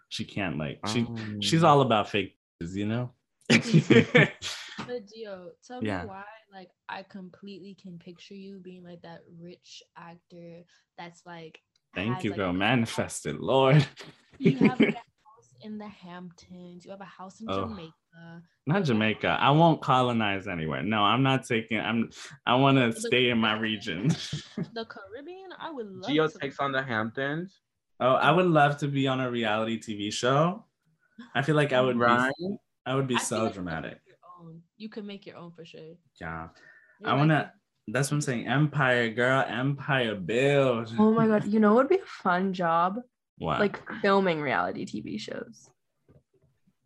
[0.09, 1.07] She can't like she
[1.39, 3.11] she's Um, all about fake, you know?
[4.79, 6.01] But Gio, tell Yeah.
[6.03, 10.63] me why, like, I completely can picture you being like that rich actor
[10.97, 11.59] that's like.
[11.95, 12.49] Thank has, you, like, girl.
[12.49, 13.85] a- Manifested, Lord.
[14.39, 14.93] You have like, a
[15.29, 16.83] house in the Hamptons.
[16.85, 17.67] You have a house in Oh.
[17.67, 18.41] Jamaica.
[18.65, 19.37] Not Jamaica.
[19.39, 20.81] I won't colonize anywhere.
[20.83, 22.09] No, I'm not taking I'm
[22.45, 24.07] I want to stay in my region.
[24.73, 26.09] The Caribbean, I would love.
[26.09, 27.61] Gio to takes on the Hamptons.
[27.99, 30.65] oh, I would love to be on a reality TV show.
[31.35, 32.31] I feel like I would Right.
[32.39, 32.57] be
[32.87, 33.99] I would be I so like dramatic.
[34.89, 35.01] Make your own.
[35.01, 35.95] You can make your own for sure.
[36.19, 36.47] Yeah.
[36.99, 38.47] You're I like wanna a- that's what I'm saying.
[38.47, 40.93] Empire, girl, empire build.
[40.97, 42.99] Oh my god, you know what would be a fun job?
[43.37, 43.59] What?
[43.59, 45.69] Like filming reality TV shows.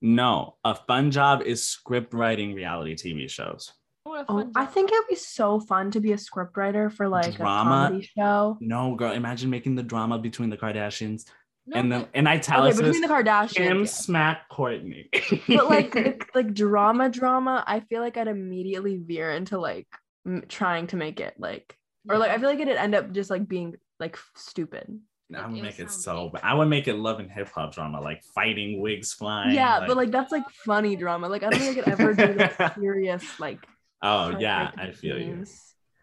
[0.01, 3.71] no, a fun job is script writing reality TV shows.
[4.09, 7.69] Oh, I think it'd be so fun to be a script writer for like Drama?
[7.69, 8.57] a comedy show.
[8.61, 11.25] No, girl, imagine making the drama between the Kardashians
[11.67, 13.79] No, and but- then in Okay, italics between the Kim Kardashians.
[13.79, 13.83] yeah.
[13.85, 15.09] smack Kourtney.
[15.47, 17.63] But like, like like drama, drama.
[17.67, 19.87] I feel like I'd immediately veer into like
[20.25, 21.77] m- trying to make it like,
[22.09, 24.99] or like I feel like it'd end up just like being like f- stupid.
[25.35, 26.31] I would it make it so fake.
[26.33, 29.53] but I would make it love and hip hop drama, like fighting wigs flying.
[29.53, 31.27] yeah, but like that's like funny drama.
[31.27, 33.59] Like I don't think I could ever do like serious like.
[34.01, 35.45] Oh yeah, I heartbreaking feel you.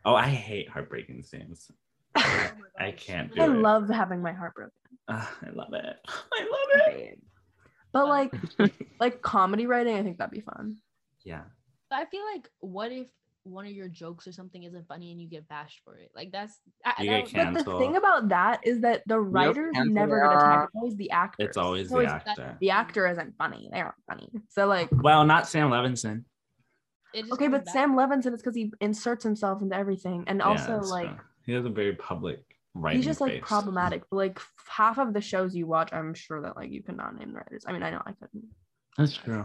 [0.04, 1.70] Oh, I hate heartbreaking scenes.
[2.16, 3.48] Oh my I can't do I it.
[3.48, 4.72] love having my heart broken.
[5.08, 5.96] Ah, I love it.
[6.08, 7.18] I love it.
[7.92, 8.32] But like
[9.00, 10.76] like comedy writing, I think that'd be fun.
[11.24, 11.42] Yeah.
[11.90, 13.06] But I feel like what if
[13.44, 16.10] one of your jokes or something isn't funny and you get bashed for it?
[16.14, 19.20] Like that's I, You that get would- But the thing about that is that the
[19.20, 20.70] writers cancel never their get attacked.
[20.72, 21.44] It's always the actor.
[21.44, 22.56] It's always It's the always actor.
[22.60, 23.68] the actor isn't funny.
[23.72, 24.30] They aren't funny.
[24.48, 26.24] So like, Well, not Sam Levinson.
[27.32, 30.90] okay, but back- Sam Levinson is because he inserts himself into everything, and also that's
[30.90, 31.18] like true.
[31.46, 32.40] He has a very public
[32.74, 32.98] writing.
[32.98, 34.02] he's just like problematic.
[34.10, 37.32] But like half of the shows you watch, I'm sure that like you cannot name
[37.32, 37.64] the writers.
[37.66, 38.44] I mean, I know I couldn't.
[38.96, 39.44] That's true.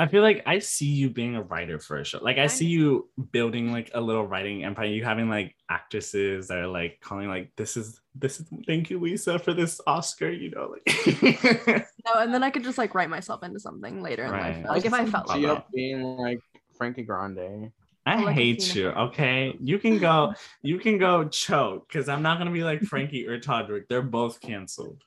[0.00, 2.18] I feel like I see you being a writer for a show.
[2.22, 4.86] Like I see you building like a little writing empire.
[4.86, 9.00] You having like actresses that are like calling like this is this is thank you
[9.00, 10.30] Lisa for this Oscar.
[10.30, 11.16] You know like
[12.06, 14.56] No, and then I could just like write myself into something later in Right.
[14.58, 14.66] life.
[14.68, 15.64] Like if I felt like Gio- it.
[15.74, 16.38] Being like
[16.76, 17.72] Frankie Grande.
[18.08, 18.88] I like hate you.
[18.88, 20.32] Okay, you can go.
[20.62, 23.88] You can go choke because I'm not gonna be like Frankie or Todrick.
[23.88, 25.02] They're both canceled.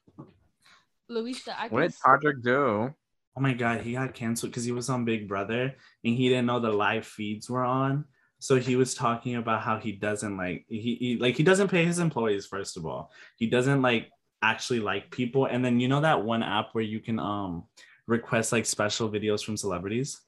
[1.10, 2.94] Luisa, I What did Todrick do?
[3.36, 6.46] Oh my god, he got canceled because he was on Big Brother and he didn't
[6.46, 8.06] know the live feeds were on.
[8.40, 11.86] So he was talking about how he doesn't like he, he like he doesn't pay
[11.86, 13.12] his employees first of all.
[13.38, 14.10] He doesn't like
[14.42, 15.46] actually like people.
[15.46, 17.64] And then you know that one app where you can um
[18.08, 20.22] request like special videos from celebrities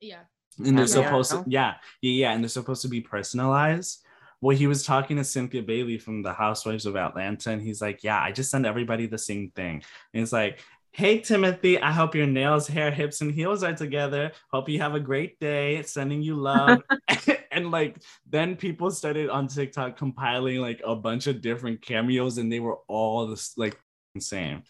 [0.00, 0.22] yeah.
[0.58, 4.04] And they're supposed to yeah yeah yeah and they're supposed to be personalized.
[4.40, 8.04] Well, he was talking to Cynthia Bailey from the Housewives of Atlanta, and he's like,
[8.04, 9.82] "Yeah, I just send everybody the same thing."
[10.14, 10.60] And it's like,
[10.92, 14.32] Hey Timothy, I hope your nails, hair, hips, and heels are together.
[14.50, 15.82] Hope you have a great day.
[15.82, 16.82] Sending you love.
[17.52, 22.50] and like then people started on TikTok compiling like a bunch of different cameos, and
[22.50, 23.78] they were all this like
[24.18, 24.64] same.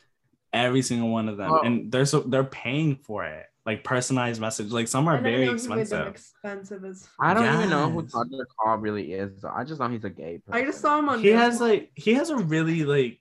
[0.53, 1.53] Every single one of them.
[1.65, 3.47] And they're so they're paying for it.
[3.69, 4.73] Like personalized message.
[4.73, 6.09] Like some are very know he made them expensive.
[6.09, 8.13] expensive as I don't even know who Yes.
[8.13, 9.45] Todrick Hall really is.
[9.45, 10.55] I just know he's a gay person.
[10.55, 11.21] I just saw him on.
[11.21, 11.69] He has Disney.
[11.69, 13.19] like he has a really like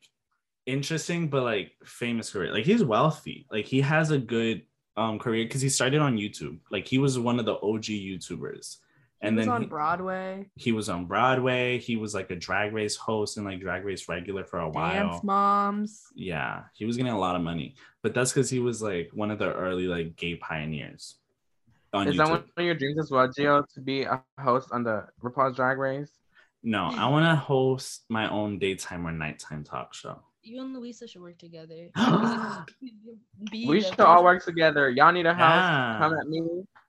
[0.65, 2.53] interesting but like famous career.
[2.53, 3.45] Like he's wealthy.
[3.51, 4.61] Like he has a good
[4.95, 6.59] um career because he started on YouTube.
[6.71, 8.77] Like he was one of the OG YouTubers.
[9.21, 10.49] He And was then on he, Broadway.
[10.55, 11.79] he was on Broadway.
[11.79, 15.09] He was like a drag race host and like drag race regular for a while.
[15.09, 16.03] Dance moms.
[16.13, 19.31] Yeah, he was getting a lot of money, but that's because he was like one
[19.31, 21.15] of the early like gay pioneers.
[21.93, 22.17] On Is YouTube.
[22.17, 25.55] that one of your dreams as well, Gio, to be a host on the RuPaul's
[25.55, 26.11] Drag Race?
[26.61, 30.19] No, I want to host my own daytime or nighttime talk show.
[30.43, 31.89] You and Luisa should work together.
[33.51, 34.89] We should all work together.
[34.89, 35.63] Y'all need a house?
[35.63, 35.97] Yeah.
[35.99, 36.41] Come at me.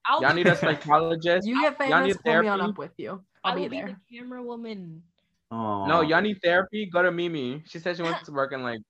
[0.08, 1.46] I'll Y'all need a psychologist.
[1.46, 2.70] You get y'all need famous, pull me on therapy?
[2.70, 3.22] up with you.
[3.44, 3.96] I I'll will be be there.
[4.10, 5.02] the camera woman.
[5.50, 6.86] Oh No, y'all need therapy.
[6.86, 7.62] Go to Mimi.
[7.66, 8.80] She said she wants to work in like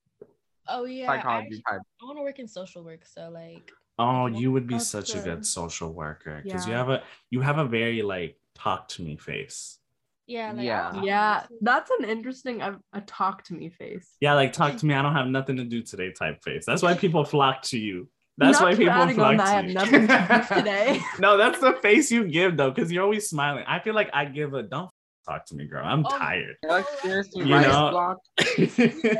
[0.68, 1.81] Oh yeah, I, psychology actually- type.
[2.02, 3.04] I want to work in social work.
[3.04, 5.24] So like, Oh, you would be That's such a good.
[5.24, 9.16] good social worker because you have a you have a very like talk to me
[9.16, 9.78] face.
[10.26, 11.02] yeah, like, Yeah.
[11.02, 14.09] Yeah, that's an interesting a, a talk to me face.
[14.20, 14.94] Yeah, like talk to me.
[14.94, 16.64] I don't have nothing to do today type face.
[16.66, 18.09] That's why people flock to you.
[18.38, 19.74] That's Not why people adding flock on to that, I have you.
[19.74, 21.01] nothing to do today.
[21.18, 23.64] no, that's the face you give though, because you're always smiling.
[23.66, 24.88] I feel like I give a don't
[25.27, 25.85] talk to me, girl.
[25.85, 26.09] I'm Oh.
[26.16, 26.57] tired.
[26.62, 28.18] You're like seriously You know- block.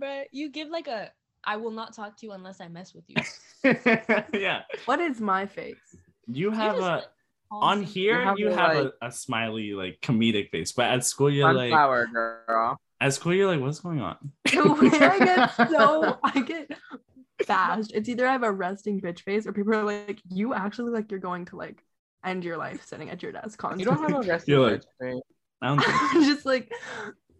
[0.00, 1.10] Bruh, you give like a
[1.44, 3.16] I will not talk to you unless I mess with you.
[4.40, 5.76] yeah, What is my face?
[6.26, 7.04] you have just, a like,
[7.52, 8.20] on calm here.
[8.20, 11.70] have You have like- a, a smiley like comedic face, but at school you're like
[11.70, 12.76] Sunflower girl.
[13.00, 14.16] at school you're like, what's going on?
[14.44, 16.70] The I get so I get
[17.46, 17.92] bashed.
[17.94, 21.10] It's either I have a resting bitch face or people are like, you actually like
[21.10, 21.82] you're going to like
[22.24, 23.84] end your life sitting at your desk constantly.
[23.84, 24.12] You constantly.
[24.12, 25.22] don't have a resting You're like- bitch face.
[25.62, 26.72] I don't think I'm just like,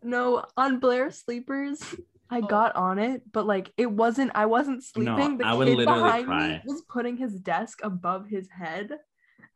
[0.02, 1.82] no, on Blair Sleepers,
[2.30, 2.46] I Oh.
[2.46, 5.38] got on it, but like it wasn't, I wasn't No, sleeping.
[5.38, 6.48] the I would kid literally behind cry.
[6.48, 8.90] me was putting his desk above his head,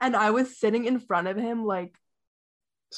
[0.01, 1.97] and I was sitting in front of him like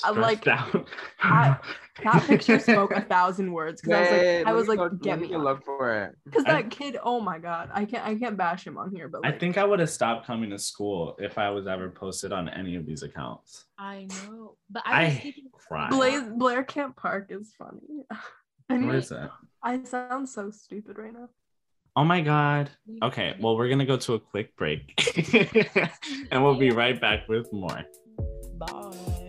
[0.04, 0.88] I like- stressed out.
[1.20, 1.56] I-
[2.04, 5.20] that picture spoke a thousand words because I was like, I was like, go- get
[5.20, 6.16] me go look for it.
[6.24, 9.24] because that kid, oh my god, I can't, I can't bash him on here, but
[9.24, 12.48] I think I would have stopped coming to school if I was ever posted on
[12.48, 13.66] any of these accounts.
[13.78, 15.90] I know, but I, I thinking, cry.
[15.90, 18.04] Blaze, Blair Camp Park is funny.
[18.10, 18.16] I,
[18.74, 19.30] What mean, is that?
[19.62, 21.28] I sound so stupid right now.
[21.94, 22.70] Oh my god.
[23.02, 24.94] Okay, well we're gonna go to a quick break,
[26.30, 27.82] and we'll be right back with more.
[28.58, 29.28] bye.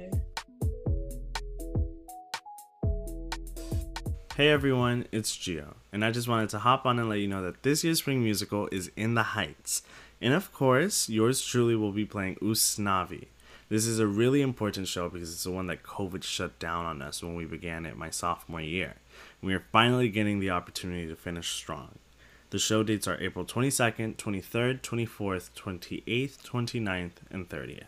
[4.35, 7.43] Hey everyone, it's Gio, and I just wanted to hop on and let you know
[7.43, 9.83] that this year's spring musical is in the Heights.
[10.19, 13.27] And of course, yours truly will be playing Usnavi.
[13.69, 16.99] This is a really important show because it's the one that COVID shut down on
[16.99, 18.95] us when we began it my sophomore year.
[19.39, 21.99] We are finally getting the opportunity to finish strong.
[22.49, 27.83] The show dates are April 22nd, 23rd, 24th, 28th, 29th, and 30th.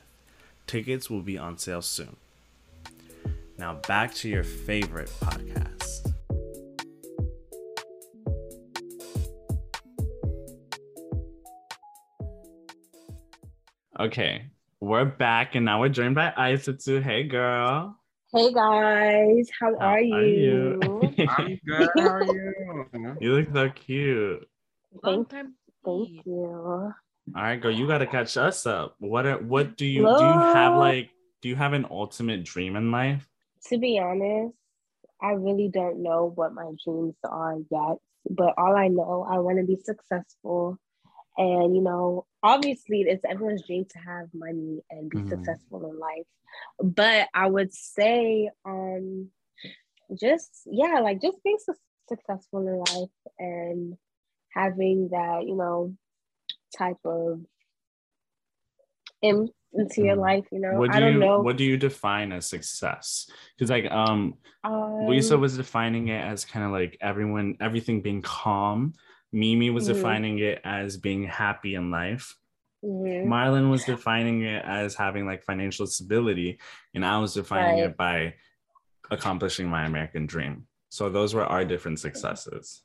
[0.68, 2.18] Tickets will be on sale soon.
[3.58, 6.15] Now back to your favorite podcast.
[13.98, 14.48] Okay,
[14.82, 17.02] We're back and now we're joined by Isatu.
[17.02, 17.98] Hey girl.
[18.34, 20.82] Hey guys, how, How are you?
[21.30, 21.90] I'm good.
[21.96, 23.18] How are you?
[23.22, 24.50] you look so cute.
[25.02, 25.54] Thank, time.
[25.86, 26.34] thank you.
[26.36, 26.94] All
[27.34, 28.98] right, girl, you gotta catch us up.
[29.00, 32.76] What are what do you do you have like do you have an ultimate dream
[32.76, 33.26] in life?
[33.70, 34.58] To be honest,
[35.22, 37.98] I really don't know what my dreams are yet,
[38.30, 40.80] but all I know, I want to be successful.
[41.38, 45.30] And, you know, obviously, it's everyone's dream to have money and be Mhm.
[45.30, 46.28] successful in life.
[46.80, 49.32] But I would say, um,
[50.14, 51.74] just, yeah, like just being su-
[52.08, 53.98] successful in life and
[54.54, 55.96] having that, you know,
[56.78, 57.42] type of
[59.22, 60.20] in, into your Mhm.
[60.22, 60.74] life, you know.
[60.80, 61.42] What do I don't you know.
[61.42, 63.30] what do you define as success?
[63.58, 68.22] Because like um Um, Lisa was defining it as kind of like everyone, everything being
[68.22, 68.94] calm.
[69.36, 69.88] Mimi was Mhm.
[69.94, 72.38] defining it as being happy in life.
[72.84, 73.26] mhm.
[73.26, 76.60] Marlon was defining it as having like financial stability,
[76.94, 77.90] and I was defining Right.
[77.92, 78.36] it by
[79.12, 80.68] accomplishing my American dream.
[80.90, 82.84] So those were our different successes.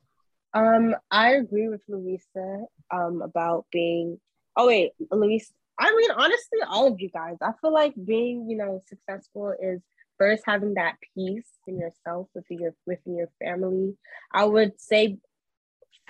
[0.52, 4.18] Um, I agree with Louisa um about being
[4.56, 5.52] oh wait, Louisa.
[5.78, 7.36] I mean, honestly, all of you guys.
[7.40, 9.80] I feel like being, you know, successful is
[10.18, 13.96] first having that peace in yourself within your within your family.
[14.32, 15.18] I would say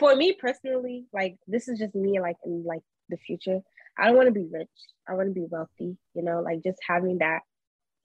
[0.01, 3.61] for me personally, like this is just me like in like the future.
[3.99, 4.69] I don't want to be rich.
[5.09, 7.43] I want to be wealthy, you know, like just having that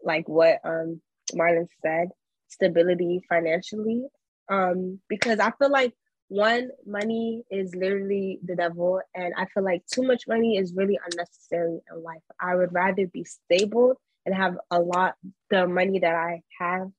[0.03, 1.01] like what um
[1.33, 2.09] Marlon said,
[2.49, 4.03] stability financially.
[4.49, 5.93] Um, because I feel like
[6.27, 10.99] one, money is literally the devil, and I feel like too much money is really
[11.09, 12.21] unnecessary in life.
[12.41, 15.15] I would rather be stable and have a lot
[15.49, 16.89] the money that I have,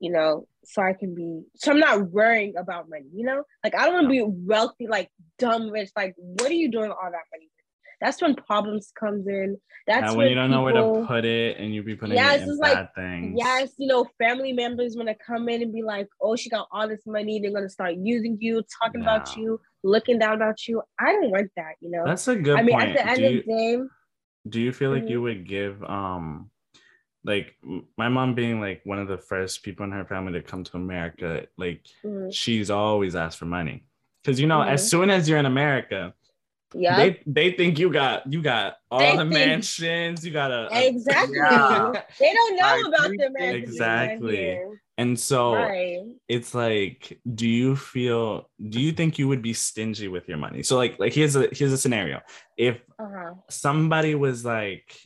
[0.00, 3.44] you know, so I can be so I'm not worrying about money, you know?
[3.62, 5.90] Like I don't want to be wealthy, like dumb rich.
[5.96, 7.50] Like, what are you doing all that money?
[8.00, 9.56] That's when problems comes in.
[9.86, 12.42] That's when, you don't know where to put it and you be putting Yeah, it
[12.42, 13.34] in bad like- things.
[13.38, 16.66] Yes, you know, family members want to come in and be like, "Oh, she got
[16.72, 20.82] all this money." They're gonna start using you, talking about you, looking down about you.
[20.98, 22.02] I don't want that, you know.
[22.04, 22.90] That's a good I mean, point.
[22.90, 23.82] at the end do, of you, the day,
[24.48, 25.10] do you feel like Mhm.
[25.10, 26.50] you would give um
[27.24, 27.56] like
[27.96, 30.76] my mom being like one of the first people in her family to come to
[30.76, 33.86] America, like mhm, she's always asked for money.
[34.24, 34.88] Cause you know, as Mhm.
[34.90, 36.14] soon as you're in America,
[36.74, 40.50] yeah, they they think you got you got all They the think- mansions, you got
[40.50, 41.36] a, a- exactly.
[41.38, 41.92] Yeah.
[42.20, 44.60] They don't know Like, about the American Exactly.
[44.98, 46.02] and so Right.
[46.28, 50.62] it's like, do you feel do you think you would be stingy with your money?
[50.62, 52.20] So like like here's a here's a scenario.
[52.58, 53.34] If Uh-huh.
[53.50, 54.96] somebody was like,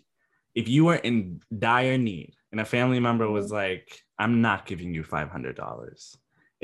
[0.60, 3.54] if you were in dire need and a family member was Mm-hmm.
[3.62, 3.86] like,
[4.22, 6.00] I'm not giving you five hundred dollars,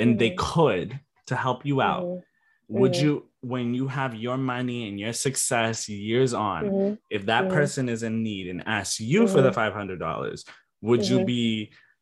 [0.00, 0.36] and they Mhm.
[0.52, 0.88] could
[1.30, 2.22] to help you out, Mhm,
[2.80, 3.02] would Mhm.
[3.02, 3.12] you
[3.52, 6.98] when you have your money and your success years on, mhm.
[7.16, 9.58] if that person is in need and asks you for the Mhm.
[9.60, 10.38] five hundred dollars,
[10.88, 11.44] would you be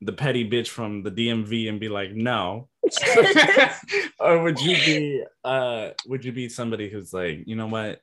[0.09, 2.69] the petty bitch from the DMV and be like, no?
[4.27, 8.01] or would you be uh would you be somebody who's like, you know what?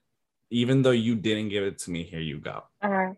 [0.61, 2.57] Even though you didn't give it to me, here you go.
[2.81, 3.13] uh-huh.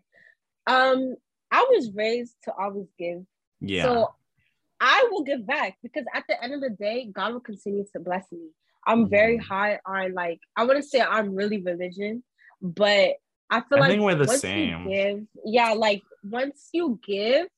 [0.66, 1.16] Um,
[1.50, 3.24] I was raised to always give.
[3.60, 3.82] Yeah.
[3.84, 4.14] So
[4.80, 8.00] I will give back because at the end of the day, God will continue to
[8.00, 8.48] bless me.
[8.86, 9.42] I'm very Mhm.
[9.42, 12.24] high on like I wouldn't say I'm really religion,
[12.60, 13.16] but
[13.50, 14.88] I feel I like think we're the same.
[14.88, 17.48] Give, yeah, like once you give,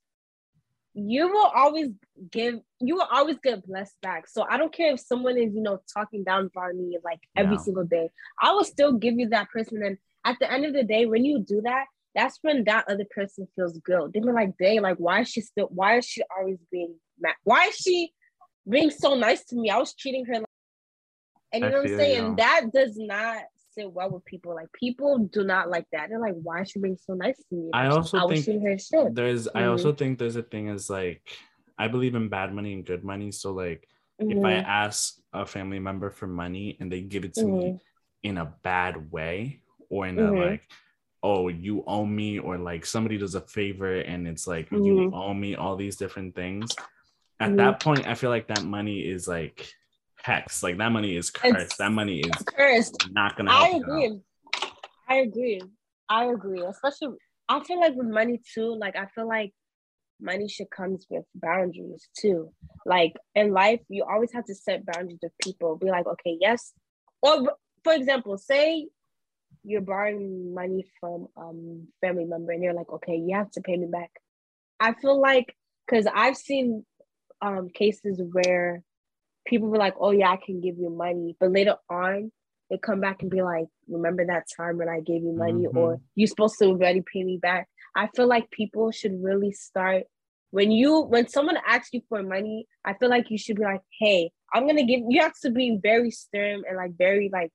[0.92, 1.88] you will always
[2.30, 2.60] give.
[2.80, 4.28] You will always get blessed back.
[4.28, 7.56] So I don't care if someone is you know talking down about me like every
[7.58, 8.10] single day.
[8.40, 9.82] I will still give you that person.
[9.82, 13.06] And at the end of the day, when you do that, that's when that other
[13.10, 14.12] person feels good.
[14.12, 15.68] They be like, dang, like why is she still?
[15.70, 17.34] Why is she always being mad?
[17.44, 18.12] Why is she
[18.68, 19.70] being so nice to me?
[19.70, 20.44] I was treating her like,
[21.52, 22.24] and you I know what I'm saying.
[22.30, 22.36] you.
[22.36, 24.54] That does not sit well with people.
[24.54, 26.08] Like people do not like that.
[26.08, 27.70] They're like, why is she being so nice to me?
[27.72, 29.14] I also I think treating her shit.
[29.14, 29.68] There's I Mhm.
[29.70, 31.22] also think there's a thing is like
[31.78, 33.32] I believe in bad money and good money.
[33.32, 33.88] So like
[34.20, 37.72] if I Mhm, ask a family member for money and they give it to me
[37.72, 37.80] mhm,
[38.22, 40.36] in a bad way or in a Mhm.
[40.50, 40.68] like
[41.24, 45.12] oh you owe me or like somebody does a favor and it's like you Mhm.
[45.14, 46.66] owe me all these different things
[47.40, 47.56] at Mhm.
[47.56, 49.58] that point i feel like that money is like
[50.28, 52.96] hex like that money is cursed It's- that money is Cursed.
[53.12, 54.20] not gonna I agree.
[55.08, 55.60] I agree.
[56.08, 56.62] I agree.
[56.62, 57.16] Especially,
[57.48, 58.70] I feel like with money too.
[58.84, 59.52] Like I feel like
[60.20, 62.40] money should comes with boundaries too.
[62.86, 65.76] Like in life, you always have to set boundaries with people.
[65.76, 66.72] Be like, okay, yes.
[67.22, 67.34] Or
[67.84, 68.88] for example, say
[69.64, 73.76] you're borrowing money from um family member, and you're like, okay, you have to pay
[73.76, 74.10] me back.
[74.80, 75.54] I feel like
[75.86, 76.84] because I've seen
[77.42, 78.82] um cases where
[79.46, 82.32] people were like, oh yeah, I can give you money, but later on
[82.70, 85.76] they come back and be like, remember that time when I gave you money Mhm.
[85.76, 87.68] or you're supposed to already pay me back.
[87.94, 90.04] I feel like people should really start
[90.50, 93.82] when you when someone asks you for money, I feel like you should be like,
[93.98, 97.50] hey, I'm gonna give you have to be very stern and like very like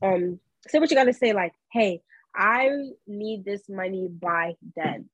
[0.00, 0.38] um
[0.68, 2.02] say what you gotta say, like, hey,
[2.34, 2.70] I
[3.06, 5.08] need this money by then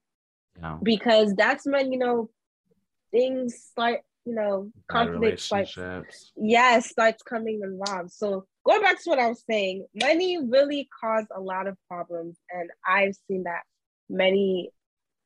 [0.61, 0.79] Yeah.
[0.83, 2.31] because that's when you know
[3.11, 6.33] things start you know Bad conflict starts relationships.
[6.37, 11.29] yeah starts coming involved so going back to what i was saying money really caused
[11.35, 13.63] a lot of problems and i've seen that
[14.11, 14.71] many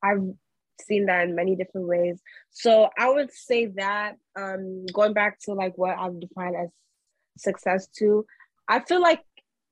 [0.03, 0.21] i've
[0.81, 5.53] seen that in many different ways so i would say that um going back to
[5.53, 6.69] like what i've defined as
[7.37, 8.23] success too
[8.67, 9.21] i feel like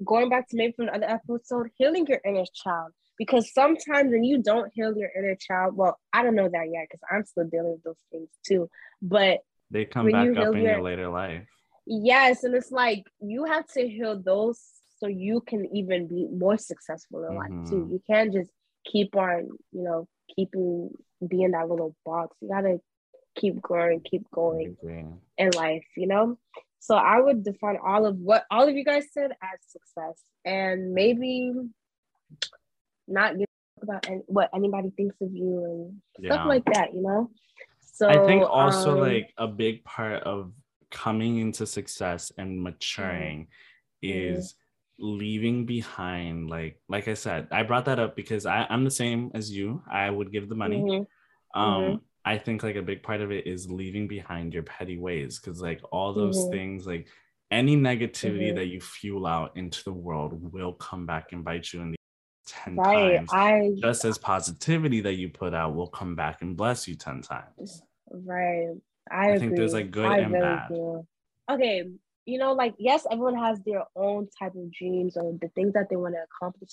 [0.04, 4.42] going back to maybe from another episode healing your inner child because sometimes when you
[4.42, 7.72] don't heal your inner child well i don't know that yet because i'm still dealing
[7.74, 8.70] with those things too
[9.02, 9.40] but
[9.72, 11.48] They come back up in your- your later life.
[11.86, 14.60] yes and it's like you have to heal those
[15.00, 17.92] so you can even be more successful in life too Mhm.
[17.92, 18.52] you can't just
[18.86, 20.92] keep on you know keeping
[21.28, 22.80] being that little box you gotta
[23.36, 24.78] keep growing keep going
[25.38, 26.38] in life, you know?
[26.80, 30.94] So I would define all of what all of you guys said as success and
[30.94, 31.54] maybe
[33.08, 33.46] not give
[33.82, 36.32] about any, what anybody thinks of you and Yeah.
[36.36, 37.32] stuff like that, you know?
[37.82, 40.54] So I think also um, like a big part of
[40.90, 43.48] coming into success and maturing Mhm.
[44.02, 44.56] is
[44.98, 49.32] leaving behind like like I said, I brought that up because I, I'm the same
[49.34, 49.82] as you.
[49.90, 50.82] I would give the money.
[50.82, 51.06] mhm,
[51.54, 52.02] Um Mhm.
[52.26, 55.62] I think like a big part of it is leaving behind your petty ways because
[55.62, 56.52] like all those Mhm.
[56.52, 57.08] things like
[57.52, 58.56] any negativity Mhm.
[58.56, 61.98] that you fuel out into the world will come back and bite you in the
[62.46, 63.20] 10 right.
[63.20, 66.96] times I just as positivity that you put out will come back and bless you
[66.96, 68.76] 10 times right.
[69.12, 70.70] I, I think there's, like, good I and really bad.
[70.70, 71.08] do.
[71.50, 71.84] Okay,
[72.26, 75.90] you know, like yes, everyone has their own type of dreams or the things that
[75.90, 76.72] they want to accomplish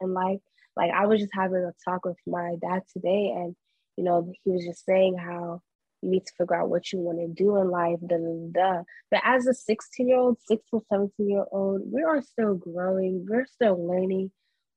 [0.00, 0.40] in life.
[0.76, 3.56] Like I was just having a talk with my dad today, and
[3.98, 5.60] you know, he was just saying how
[6.02, 8.82] you need to figure out what you want to do in life, da, da, da.
[9.10, 13.44] But as a 16 year old, 16, 17 year old, we are still growing, we're
[13.46, 14.30] still learning.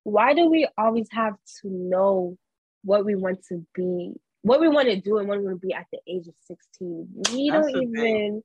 [0.03, 2.35] Why do we always have to know
[2.83, 5.67] what we want to be, what we want to do, and what we want to
[5.67, 7.07] be at the age of 16?
[7.31, 8.43] We That's don't even.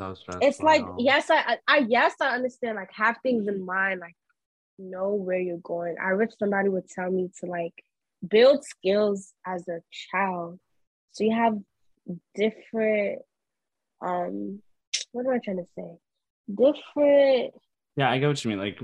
[0.00, 2.74] so It's like yes, I, I I- yes I understand.
[2.74, 4.16] Like have things in mind, like
[4.80, 5.94] know where you're going.
[6.04, 7.84] I wish somebody would tell me to like
[8.26, 10.58] build skills as a child,
[11.12, 11.58] so you have
[12.34, 13.20] different.
[14.00, 14.62] Um,
[15.12, 15.98] what am I trying to say?
[16.48, 17.54] Different.
[17.96, 18.78] yeah i get what you mean like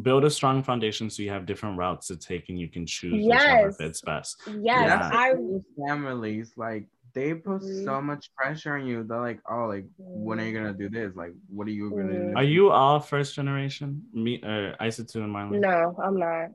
[0.00, 3.26] build a strong foundation so you have different routes to take and you can choose
[3.26, 5.10] whichever fits best Yes, Yeah.
[5.12, 5.30] I.
[5.32, 7.84] the thing with families like they put Mhm.
[7.84, 9.02] so much pressure on you.
[9.02, 11.10] They're like, oh, like when are you gonna do this?
[11.16, 12.30] Like, what are you gonna do?
[12.30, 12.36] Mhm.
[12.36, 16.50] are you all first generation me or Isatu and Marlon No, I'm not.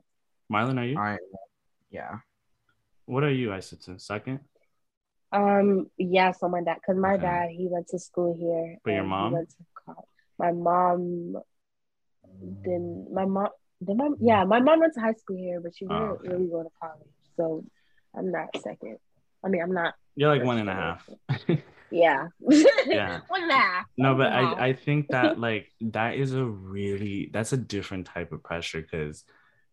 [0.51, 1.17] Marlon are you I,
[1.89, 2.19] yeah.
[3.05, 4.39] what are you Isatu second
[5.31, 7.21] Um, yeah, on my dad, because my Okay.
[7.21, 8.77] dad he went to school here.
[8.83, 9.33] But your and he mom?
[9.33, 10.07] went to college.
[10.39, 11.37] My mom
[12.63, 13.11] didn't.
[13.13, 13.49] My mom
[13.83, 14.43] did my yeah.
[14.45, 16.29] My mom went to high school here, but she Oh, didn't okay.
[16.29, 17.07] really go to college.
[17.37, 17.63] So
[18.15, 18.97] I'm not second.
[19.43, 19.93] I mean, I'm not.
[20.15, 21.07] you're like one and a half
[21.91, 22.27] Yeah.
[22.39, 23.21] Yeah.
[23.27, 23.85] one and a half.
[23.97, 24.57] no but and a half.
[24.57, 28.81] I, I think that like that is a really that's a different type of pressure
[28.81, 29.23] because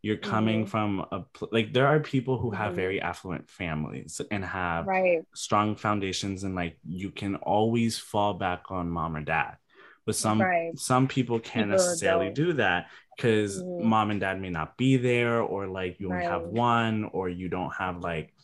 [0.03, 0.69] you're coming Mhm.
[0.69, 2.77] from a like there are people who have Mhm.
[2.77, 5.23] very affluent families and have right.
[5.35, 9.57] strong foundations and like you can always fall back on mom or dad
[10.05, 10.77] but some Right.
[10.79, 12.35] some people can't People necessarily don't.
[12.35, 13.81] do that because Mhm.
[13.85, 17.49] mom and dad may not be there or like you only have one or you
[17.49, 18.35] don't have like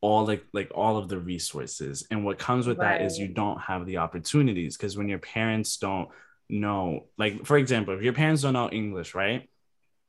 [0.00, 3.60] all like like all of the resources and what comes with that is you don't
[3.60, 6.08] have the opportunities because when your parents don't
[6.48, 9.48] know like for example if your parents don't know english right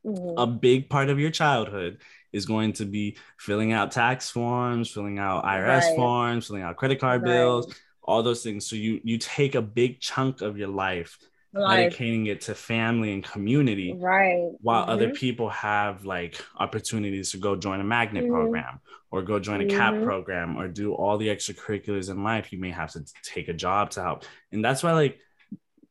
[0.05, 0.33] Mhm.
[0.37, 1.99] a big part of your childhood
[2.31, 5.95] is going to be filling out tax forms, filling out IRS Right.
[5.95, 7.29] forms, filling out credit card Right.
[7.29, 8.65] bills, all those things.
[8.67, 11.17] So you you take a big chunk of your life
[11.53, 11.77] Life.
[11.91, 14.49] dedicating it to family and community Right.
[14.61, 15.15] while other Mhm.
[15.15, 18.29] people have like opportunities to go join a magnet Mhm.
[18.29, 18.79] program
[19.11, 20.03] or go join a cap Mhm.
[20.03, 23.91] program or do all the extracurriculars in life you may have to take a job
[23.91, 25.19] to help and that's why like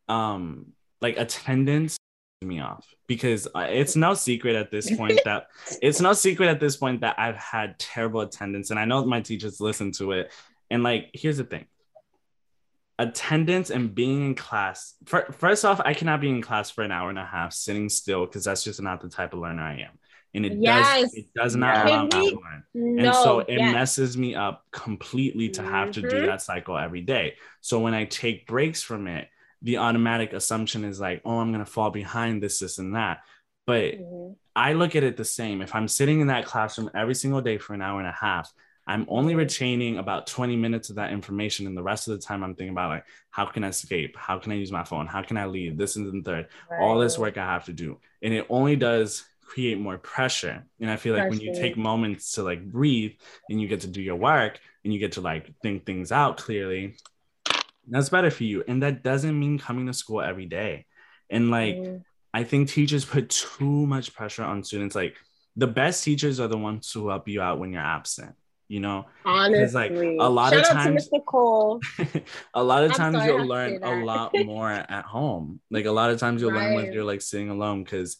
[0.09, 0.67] um
[1.01, 1.97] like attendance
[2.43, 5.47] me off because it's no secret at this point that
[5.83, 9.21] it's no secret at this point that I've had terrible attendance and I know my
[9.21, 10.33] teachers listen to it
[10.71, 11.67] and like here's the thing
[12.99, 16.93] attendance and being in class fir- first off I cannot be in class for an
[16.93, 19.81] hour and a half sitting still because that's just not the type of learner I
[19.81, 19.99] am
[20.35, 21.01] and it Yes.
[21.03, 23.05] does it does not allow me to learn No.
[23.05, 23.75] and so it yes.
[23.75, 26.27] messes me up completely to have to do Mhm.
[26.27, 27.37] that cycle every day.
[27.61, 29.29] So when I take breaks from it,
[29.63, 33.21] the automatic assumption is like, oh, I'm gonna fall behind this, this, and that.
[33.67, 34.37] But Mhm.
[34.55, 35.63] I look at it the same.
[35.63, 38.53] If I'm sitting in that classroom every single day for an hour and a half,
[38.87, 41.67] I'm only retaining about 20 minutes of that information.
[41.67, 44.17] And the rest of the time, I'm thinking about like, how can I escape?
[44.17, 45.07] How can I use my phone?
[45.07, 45.79] How can I leave?
[45.79, 46.49] This and the third.
[46.81, 48.01] All this work I have to do.
[48.23, 50.65] And it only does create more pressure.
[50.81, 53.13] And I feel like when you take moments to like breathe
[53.49, 56.39] and you get to do your work and you get to like think things out
[56.39, 56.97] clearly,
[57.89, 58.63] that's better for you.
[58.67, 60.87] And that doesn't mean coming to school every day.
[61.31, 62.05] And like, Mhm.
[62.35, 64.95] I think teachers put too much pressure on students.
[64.95, 65.17] Like
[65.57, 68.35] the best teachers are the ones who help you out when you're absent.
[68.69, 71.11] You know, Honestly, like, a lot of times-
[72.55, 75.61] a lot of I'm times sorry, you'll learn a lot more at home.
[75.71, 78.17] Like a lot of times you'll learn when you're like sitting alone because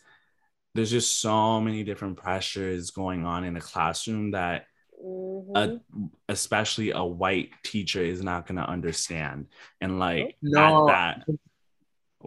[0.75, 4.67] there's just so many different pressures going on in a classroom that
[5.03, 5.81] Mhm.
[5.89, 9.47] a, especially a white teacher is not going to understand.
[9.81, 11.25] And like No, at that,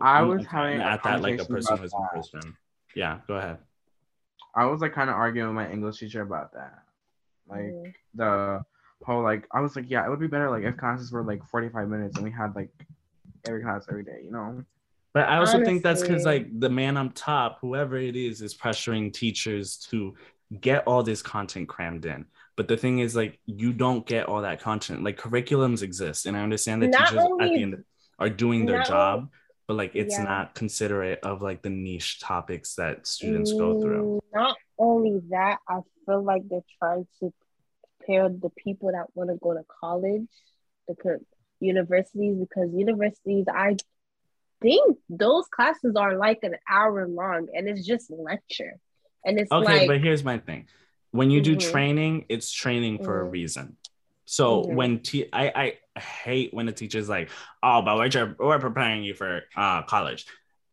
[0.01, 2.11] I Mm, was okay, having a at that like a person about who's in that.
[2.11, 2.57] person.
[2.95, 3.59] Yeah, go ahead.
[4.53, 6.83] I was like kind of arguing with my English teacher about that.
[7.47, 7.93] Like Mhm.
[8.13, 8.65] the
[9.03, 11.45] whole like I was like, yeah, it would be better like if classes were like
[11.45, 12.69] 45 minutes and we had like
[13.45, 14.63] every class every day, you know?
[15.13, 18.53] But I also think that's because like the man on top, whoever it is, is
[18.53, 20.15] pressuring teachers to
[20.59, 22.25] get all this content crammed in.
[22.57, 25.03] But the thing is, like, you don't get all that content.
[25.03, 27.83] Like curriculums exist, and I understand that Not teachers at the end
[28.19, 29.29] are doing their job,
[29.67, 30.23] but like it's Yeah.
[30.23, 34.09] not considerate of like the niche topics that students go through.
[34.09, 37.33] Mm, Not only that, I feel like they're trying to
[37.99, 40.27] prepare the people that want to go to college,
[40.87, 41.19] the
[41.59, 43.75] universities, because universities, I
[44.61, 48.75] think those classes are like an hour long, and it's just lecture,
[49.25, 50.67] and it's Okay, like but here's my thing.
[51.15, 51.71] When you do Mhm.
[51.71, 53.31] training, it's training for a Mhm.
[53.31, 53.77] reason.
[54.25, 54.75] So Mhm.
[54.75, 57.29] when te- I, I hate when a teacher's like,
[57.63, 60.25] oh, but we're, we're preparing you for uh, college.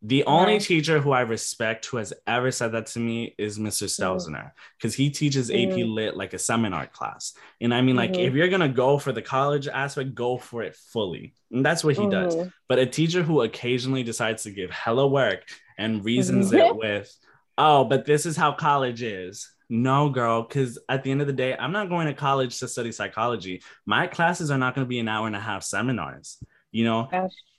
[0.05, 3.87] The only teacher who I respect who has ever said that to me is Mr.
[3.87, 5.93] Stelzner because he teaches AP Mhm.
[5.93, 7.33] Lit like a seminar class.
[7.61, 8.27] And I mean, like, Mhm.
[8.27, 11.35] if you're going to go for the college aspect, go for it fully.
[11.51, 12.35] And that's what he does.
[12.67, 15.45] But a teacher who occasionally decides to give hella work
[15.77, 17.15] and reasons it with,
[17.57, 19.49] oh, but this is how college is.
[19.73, 22.67] No, girl, because at the end of the day, I'm not going to college to
[22.67, 23.63] study psychology.
[23.87, 26.37] My classes are not going to be an hour and a half seminars,
[26.71, 27.09] you know?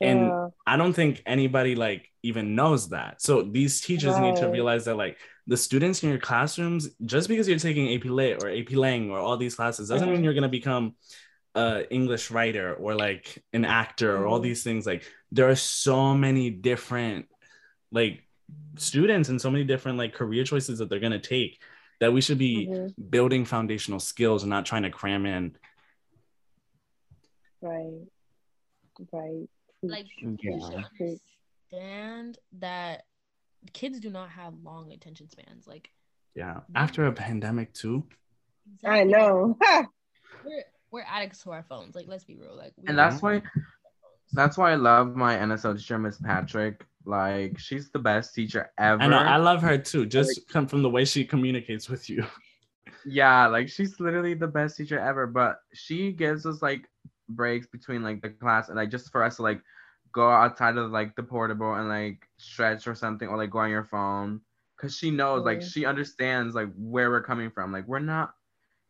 [0.01, 0.31] And.
[0.67, 3.21] I don't think anybody like even knows that.
[3.21, 7.47] So these teachers need to realize that like the students in your classrooms, just because
[7.49, 10.49] you're taking AP Lit or AP Lang or all these classes, doesn't mean you're gonna
[10.49, 10.95] become
[11.55, 14.45] a English writer or like an actor or all Mhm.
[14.45, 14.87] these things.
[14.87, 15.03] Like
[15.33, 17.27] there are so many different
[17.93, 18.23] like
[18.77, 21.61] students and so many different like career choices that they're gonna take
[22.05, 23.11] that we should be Mhm.
[23.11, 25.57] building foundational skills and not trying to cram in.
[27.63, 28.03] Right.
[29.11, 29.49] Right.
[29.83, 30.59] Like Yeah.
[30.59, 31.19] should
[31.81, 33.07] understand that
[33.73, 35.67] kids do not have long attention spans.
[35.67, 35.91] Like
[36.35, 36.61] Yeah.
[36.75, 38.07] After a pandemic too.
[38.85, 39.57] I know.
[40.45, 41.95] We're we're addicts to our phones.
[41.95, 42.55] Like let's be real.
[42.55, 43.65] Like we And that's are why- addicts to our
[44.03, 44.24] phones.
[44.35, 46.85] That's why I love my NSL teacher, Miss Patrick.
[47.07, 49.03] Like she's the best teacher ever.
[49.03, 52.25] I know I love her too, just come from the way she communicates with you.
[53.07, 55.27] yeah, like she's literally the best teacher ever.
[55.27, 56.89] But she gives us like
[57.29, 59.61] breaks between like the class and like just for us to like
[60.13, 63.71] go outside of like the portable and like stretch or something or like go on
[63.71, 64.41] your phone.
[64.77, 67.71] Cause she knows like she understands like where we're coming from.
[67.71, 68.35] Like we're not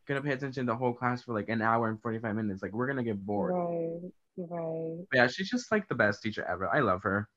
[0.07, 2.61] gonna pay attention to the whole class for like an hour and 45 minutes.
[2.61, 3.53] Like we're gonna get bored.
[3.53, 4.11] Right.
[4.37, 5.05] Right.
[5.13, 6.67] Yeah, she's just like the best teacher ever.
[6.73, 7.29] I love her.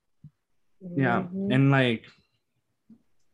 [0.96, 1.22] Yeah.
[1.22, 1.54] Mhm.
[1.54, 2.04] And like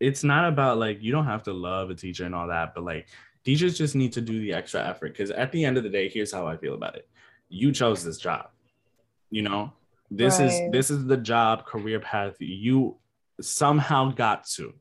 [0.00, 2.84] it's not about like you don't have to love a teacher and all that, but
[2.84, 3.08] like
[3.44, 6.08] teachers just need to do the extra effort because at the end of the day,
[6.08, 7.08] here's how I feel about it.
[7.48, 8.48] You chose this job.
[9.30, 9.72] You know,
[10.10, 12.98] this is this is the job career path you
[13.40, 14.74] somehow got to.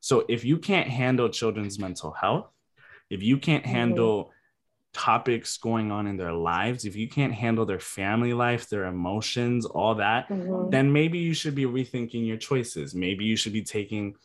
[0.00, 2.50] So if you can't handle children's mental health,
[3.10, 3.68] if you can't Mhm.
[3.68, 4.32] handle
[4.94, 9.66] topics going on in their lives, if you can't handle their family life, their emotions,
[9.66, 10.70] all that, Mhm.
[10.70, 12.94] then maybe you should be rethinking your choices.
[12.94, 14.16] Maybe you should be taking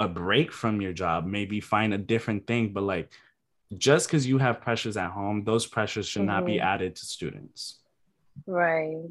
[0.00, 2.72] a break from your job, maybe find a different thing.
[2.72, 3.10] But like,
[3.76, 6.62] just because you have pressures at home, those pressures should not be Mhm.
[6.62, 7.82] added to students.
[8.46, 9.04] Right.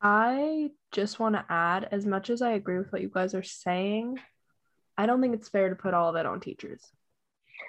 [0.00, 3.42] I just want to add, as much as I agree with what you guys are
[3.42, 4.18] saying,
[4.98, 6.92] I don't think it's fair to put all of it on teachers.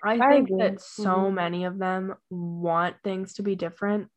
[0.04, 0.58] I I think agree.
[0.60, 1.34] that so Mhm.
[1.34, 4.10] many of them want things to be different,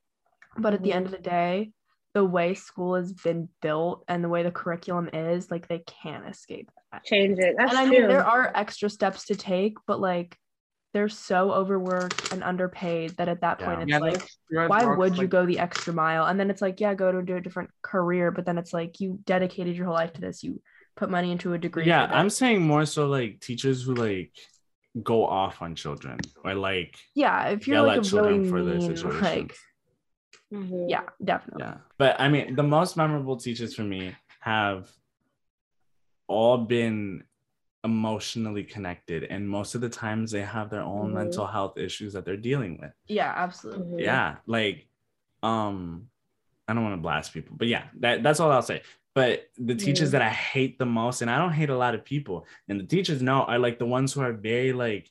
[0.56, 1.12] but at the end Mhm.
[1.12, 1.72] of the day,
[2.14, 6.26] the way school has been built and the way the curriculum is, like they can't
[6.28, 7.04] escape that.
[7.04, 7.54] Change it.
[7.56, 7.98] That's and I true.
[7.98, 10.36] mean, there are extra steps to take, but like
[10.92, 13.84] they're so overworked and underpaid that at that point Yeah.
[13.84, 14.22] it's Yeah, like
[14.66, 17.22] why works, would you go the extra mile and then it's like yeah go to
[17.22, 20.42] do a different career but then it's like you dedicated your whole life to this
[20.42, 20.60] you
[20.96, 24.32] put money into a degree yeah i'm saying more so like teachers who like
[25.02, 28.62] go off on children or like yeah if you're like at a really children for
[28.62, 29.22] their mean situations.
[29.22, 29.56] like
[30.52, 30.86] Mhm.
[30.90, 34.88] yeah definitely yeah but i mean the most memorable teachers for me have
[36.26, 37.22] all been
[37.84, 41.14] emotionally connected and most of the times they have their own Mhm.
[41.14, 44.00] mental health issues that they're dealing with yeah absolutely Mhm.
[44.04, 44.86] yeah like
[45.42, 46.08] um
[46.68, 48.82] i don't want to blast people but yeah that, that's all i'll say
[49.20, 49.36] but
[49.68, 52.36] the teachers that i hate the most and i don't hate a lot of people
[52.68, 55.06] and the teachers know are like the ones who are very like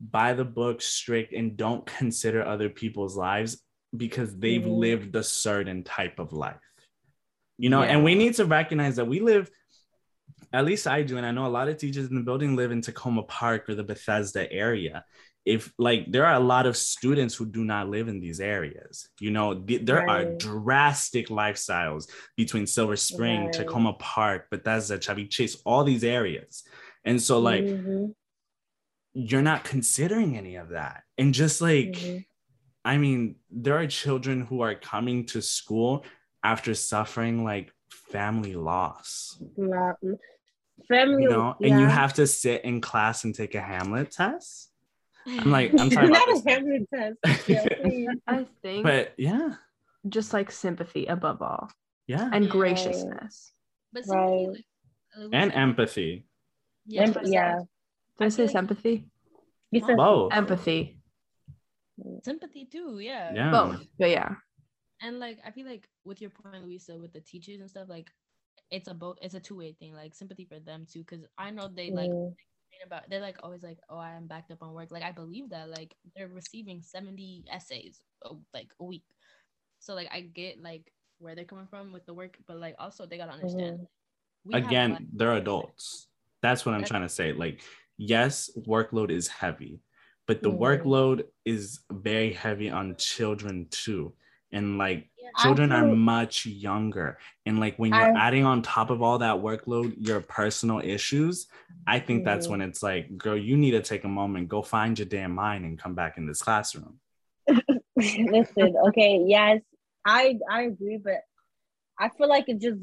[0.00, 3.50] by the book strict and don't consider other people's lives
[4.04, 4.78] because they've Mhm.
[4.86, 6.66] lived a certain type of life.
[7.64, 9.44] You know and we need to recognize that we live
[10.52, 12.72] at least i do and i know a lot of teachers in the building live
[12.72, 14.96] in takoma park or the bethesda area
[15.44, 19.08] if like there are a lot of students who do not live in these areas
[19.20, 23.54] you know th- there are drastic lifestyles between silver spring Right.
[23.54, 26.64] takoma park bethesda chevy chase all these areas
[27.04, 28.14] and so like Mhm.
[29.12, 32.24] you're not considering any of that and just like Mhm.
[32.86, 36.04] I mean, there are children who are coming to school
[36.42, 37.72] after suffering like
[38.12, 39.92] family loss, Yeah.
[40.88, 44.70] Family, you know, and you have to sit in class and take a Hamlet test.
[45.26, 47.48] I'm like, I'm sorry not about a this, Hamlet test.
[47.48, 47.66] Yeah,
[48.26, 49.54] i think but yeah,
[50.08, 51.70] just like sympathy above all
[52.06, 52.50] yeah, and Yeah.
[52.50, 53.52] graciousness
[53.92, 54.64] But sympathy, Right.
[55.16, 56.26] like, and empathy,
[56.86, 57.54] yeah, Em- yeah.
[58.18, 59.08] did i I say feel sympathy
[59.70, 61.00] You said both, empathy
[62.22, 62.98] sympathy too.
[62.98, 63.32] Yeah.
[63.34, 64.34] yeah, both but yeah
[65.00, 68.10] And like I feel like with your point, Louisa, with the teachers and stuff, like
[68.70, 69.92] it's a both it's a two way thing.
[69.94, 72.34] Like sympathy for them too, because I know they like Mhm.
[72.82, 74.90] Complain about they're like always like, oh, I am backed up on work.
[74.90, 75.68] Like I believe that.
[75.70, 79.04] Like they're receiving seventy essays a, like a week.
[79.80, 83.06] So like I get like where they're coming from with the work, but like also
[83.06, 83.78] they gotta understand.
[83.80, 83.86] Mhm.
[84.44, 86.08] we have again, they're adults.
[86.42, 87.32] That's what I'm That's- trying to say.
[87.32, 87.62] Like,
[87.96, 89.80] yes, workload is heavy,
[90.26, 90.58] but the Mhm.
[90.58, 94.14] workload is very heavy on children too.
[94.52, 95.30] And like Yeah.
[95.36, 97.18] I children are much younger.
[97.46, 101.48] And like when you're I- adding on top of all that workload, your personal issues,
[101.86, 102.50] I think that's Mhm.
[102.50, 105.64] when it's like, girl, you need to take a moment, go find your damn mind
[105.64, 107.00] and come back in this classroom.
[107.96, 109.60] Listen, okay, yes,
[110.04, 111.20] I I agree, but
[111.98, 112.80] I feel like it just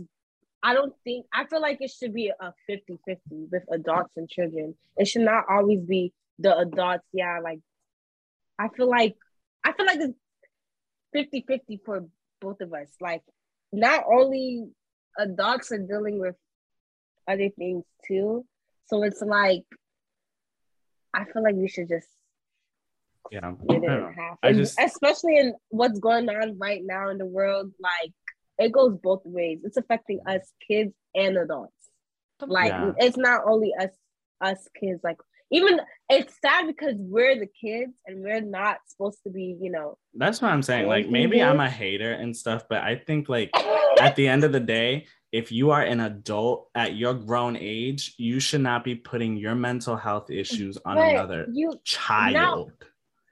[0.64, 4.76] I don't think I feel like it should be a 50-50 with adults and children.
[4.97, 7.59] It should not always be the adults, yeah, like
[8.59, 9.16] I feel like
[9.64, 9.99] I feel like
[11.14, 12.05] it's 50-50 for
[12.39, 12.88] both of us.
[12.99, 13.22] Like
[13.72, 14.68] not only
[15.18, 16.36] adults are dealing with
[17.28, 18.45] other things too.
[18.88, 19.64] So it's like
[21.14, 22.07] I feel like we should just
[23.32, 23.53] Yeah.
[23.55, 24.38] split it I in half.
[24.43, 28.14] I just- especially in what's going on right now in the world, like
[28.57, 29.59] it goes both ways.
[29.64, 31.74] It's affecting us kids and adults.
[32.41, 32.93] Like Yeah.
[32.97, 33.91] it's not only us
[34.39, 35.18] us kids, like
[35.52, 35.80] even
[36.10, 39.97] it's sad because we're the kids and we're not supposed to be, you know.
[40.14, 40.88] That's what I'm saying.
[40.88, 43.52] Like maybe I'm a hater and stuff, but I think like
[43.99, 48.16] at the end of the day, if you are an adult at your grown age,
[48.18, 52.72] you should not be putting your mental health issues on But another you child.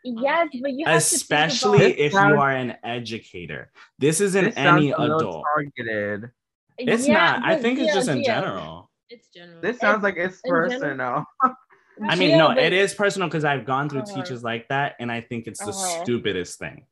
[0.04, 3.72] yes, but you have Especially to think if This you are an educator.
[3.98, 5.46] This isn't This any adult.
[5.56, 6.32] targeted.
[6.78, 7.44] It's Yeah, not.
[7.44, 8.90] I but think it's yeah, just in general.
[9.10, 9.62] it's general.
[9.62, 11.26] This sounds like it's personal.
[12.08, 14.14] I mean, no, it is personal because I've gone through Uh-huh.
[14.14, 16.02] teachers like that, and I think it's the Uh-huh.
[16.04, 16.86] stupidest thing.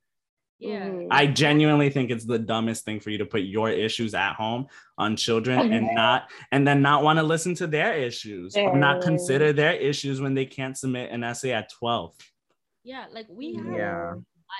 [0.59, 0.89] yeah.
[0.89, 1.07] Mhm.
[1.11, 4.67] I genuinely think it's the dumbest thing for you to put your issues at home
[4.97, 9.01] on children and not and then not want to listen to their issues or not
[9.01, 12.15] consider their issues when they can't submit an essay at 12.
[12.83, 14.13] Yeah, like we have Yeah.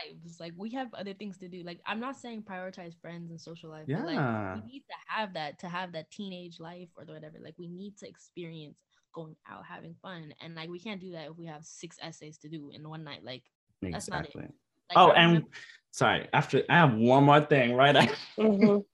[0.05, 0.39] lives.
[0.39, 1.63] Like we have other things to do.
[1.63, 4.03] Like I'm not saying prioritize friends and social life, but Yeah.
[4.03, 7.39] like we need to have that to have that teenage life or whatever.
[7.41, 8.77] Like we need to experience
[9.17, 10.33] going out having fun.
[10.41, 13.03] And like we can't do that if we have six essays to do in one
[13.03, 13.23] night.
[13.23, 13.43] Like
[13.81, 14.35] That's not it.
[14.35, 14.51] Like
[14.95, 15.47] Oh, I and remember-
[15.91, 17.95] sorry, after I have one more thing, right?
[18.37, 18.85] Mhm.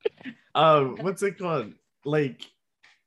[0.54, 1.72] um, what's it called?
[2.04, 2.44] Like,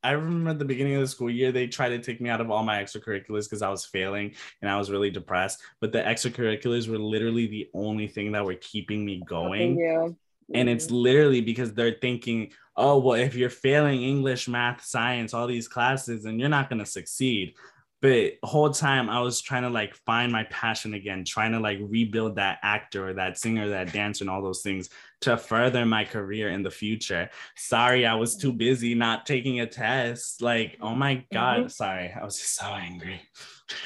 [0.04, 2.42] I remember at the beginning of the school year, they tried to take me out
[2.42, 5.62] of all my extracurriculars because I was failing and I was really depressed.
[5.80, 9.78] But the extracurriculars were literally the only thing that were keeping me going.
[9.80, 10.10] Yeah.
[10.54, 15.48] And it's literally because they're thinking, oh, well, if you're failing English, math, science, all
[15.48, 17.56] these classes, and you're not going to succeed.
[18.02, 21.78] But whole time I was trying to like find my passion again, trying to like
[21.82, 24.90] rebuild that actor or that singer, that dancer, and all those things
[25.22, 27.30] to further my career in the future.
[27.56, 30.42] Sorry, I was too busy not taking a test.
[30.42, 31.36] Like, oh my mm-hmm.
[31.36, 33.22] God, sorry, I was just so angry.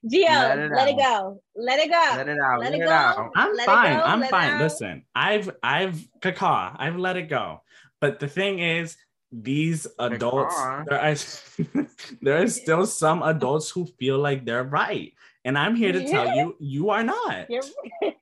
[0.05, 1.41] Gio, Let let it it, go.
[1.55, 2.13] Let it go.
[2.17, 2.61] Let it out.
[2.61, 2.93] Let Let it it go.
[2.93, 3.31] out.
[3.37, 3.97] I'm Let it fine.
[3.97, 4.59] go, I'm let fine.
[4.61, 6.75] Listen, I've I've caca.
[6.77, 7.63] I've let it go.
[8.01, 8.97] But the thing is,
[9.33, 10.57] these adults,
[10.89, 11.15] there are
[12.23, 15.13] there are still some adults who feel like they're right.
[15.45, 17.49] And I'm here to tell you, you are not.
[17.51, 17.63] You're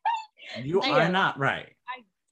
[0.62, 1.70] You Like- are not right.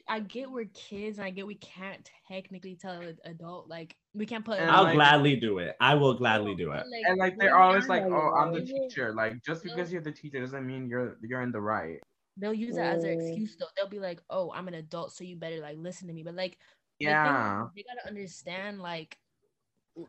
[0.09, 4.27] I get we're kids and I get we can't technically tell an adult like we
[4.27, 4.61] can't put.
[4.61, 5.75] I'll like- gladly do it.
[5.81, 6.85] I will gladly do it.
[7.07, 10.41] And like they're always like, "Oh, I'm the teacher." Like just because you're the teacher
[10.41, 11.99] doesn't mean you're you're in the right.
[12.37, 13.67] they'll use that as their excuse though.
[13.77, 16.35] They'll be like, "Oh, I'm an adult, so you better like listen to me." But
[16.35, 16.59] like, the thing is,
[17.03, 17.69] Yeah.
[17.75, 19.19] they gotta understand like,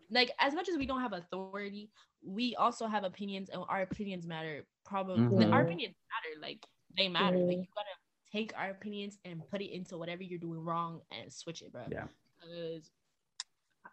[0.09, 1.79] like as much as we don't have authority,
[2.11, 4.65] we also have opinions, and our opinions matter.
[4.85, 5.61] Probably our Mhm.
[5.61, 6.41] opinions matter.
[6.41, 6.65] Like
[6.97, 7.37] they matter.
[7.47, 7.61] Like Mhm.
[7.61, 7.95] you gotta
[8.31, 11.89] take our opinions and put it into whatever you're doing wrong and switch it, bro.
[11.91, 12.07] Yeah.
[12.41, 12.91] Because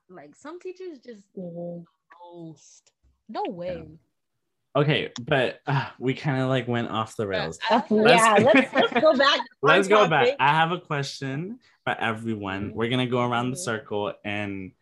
[0.08, 1.86] like some teachers just Mhm.
[2.22, 2.92] most
[3.28, 3.98] no way.
[4.76, 7.58] Okay, but uh, we kind of like went off the rails.
[7.68, 9.40] Uh, Let's- yeah, let's, let's go back.
[9.62, 10.28] Let's go back.
[10.38, 12.70] I have a question for everyone.
[12.70, 12.74] Mhm.
[12.74, 14.72] We're gonna go around the circle and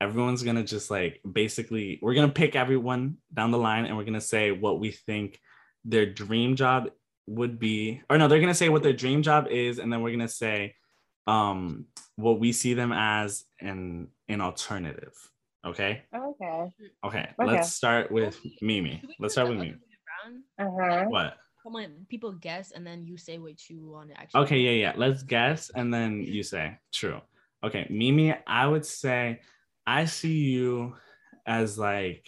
[0.00, 4.20] everyone's gonna just like basically we're gonna pick everyone down the line and we're gonna
[4.20, 5.40] say what we think
[5.84, 6.90] their dream job
[7.28, 10.10] would be or no they're gonna say what their dream job is and then we're
[10.10, 10.74] gonna say
[11.28, 11.86] um
[12.16, 15.14] what we see them as in an alternative
[15.64, 16.70] okay Okay.
[17.04, 17.44] okay, Okay.
[17.44, 19.78] let's start with mimi let's start with other mimi?
[20.58, 21.04] Uh huh.
[21.08, 24.42] what Come on, people guess and then you say what you want to actually.
[24.42, 24.92] Okay, yeah, yeah.
[24.96, 27.20] Let's guess and then you say true.
[27.62, 29.40] Okay, Mimi, I would say
[29.86, 30.96] I see you
[31.46, 32.26] as like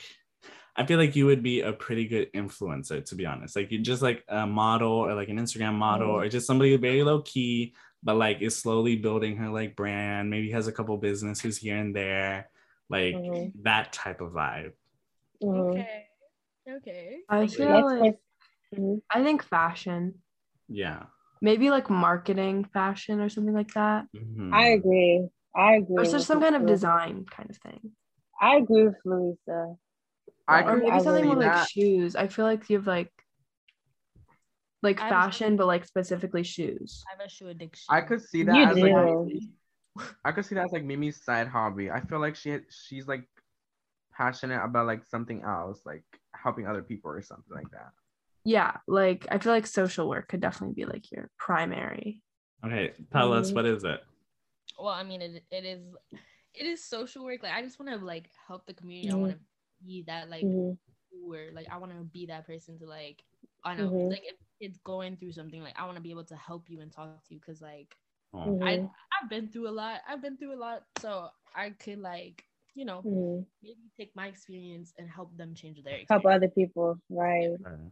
[0.76, 3.57] I feel like you would be a pretty good influencer, to be honest.
[3.57, 6.24] Like you're just like a model or like an Instagram model Mhm.
[6.24, 7.74] or just somebody very low key,
[8.05, 11.95] but like is slowly building her like brand, maybe has a couple businesses here and
[11.95, 12.51] there,
[12.91, 13.53] like Mhm.
[13.62, 14.72] that type of vibe.
[15.43, 15.70] Mhm.
[15.70, 16.07] Okay.
[16.68, 17.20] Okay.
[17.28, 18.18] I feel Next like.
[18.74, 19.03] Mhm.
[19.11, 20.22] I think fashion,
[20.68, 21.07] Yeah.
[21.41, 24.53] maybe like marketing fashion or something like that, Mhm.
[24.53, 25.28] I agree.
[25.55, 25.97] I agree.
[25.99, 27.95] or it's just some kind of design kind of thing,
[28.41, 29.76] I agree with Louisa.
[30.49, 32.16] I Yeah, or maybe I something with like shoes.
[32.16, 33.12] I feel like you have like
[34.82, 37.05] like I was- fashion, but like specifically shoes.
[37.09, 37.87] I have a shoe addiction.
[37.89, 38.82] I could see that You as do.
[38.85, 39.53] Mimi-
[40.24, 41.90] I could see that as like Mimi's side hobby.
[41.90, 43.28] I feel like she she's like
[44.12, 47.92] passionate about like something else, like helping other people or something like that.
[48.45, 52.22] Yeah, like I feel like social work could definitely be like your primary.
[52.64, 53.55] Okay, tell us Mhm.
[53.55, 54.01] what is it?
[54.78, 55.82] Well, I mean, it, it is
[56.55, 57.42] it is social work.
[57.42, 59.11] Like I just want to like help the community.
[59.11, 59.38] I want to
[59.84, 60.42] be that like
[61.26, 63.22] where like I want to be that person to like
[63.64, 64.11] I know Mhm.
[64.11, 66.80] like if it's going through something like I want to be able to help you
[66.80, 67.97] and talk to you because like
[68.35, 68.89] Oh, I.
[69.22, 70.01] I've been through a lot.
[70.09, 73.47] I've been through a lot, so I could like you know Mhm.
[73.62, 76.11] maybe take my experience and help them change their experience.
[76.11, 76.99] Help other people.
[77.09, 77.51] Right.
[77.51, 77.91] okay.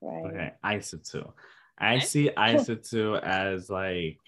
[0.00, 0.26] Right.
[0.26, 1.32] Okay, Isatu.
[1.78, 2.04] I Okay.
[2.04, 4.20] see Isatu as like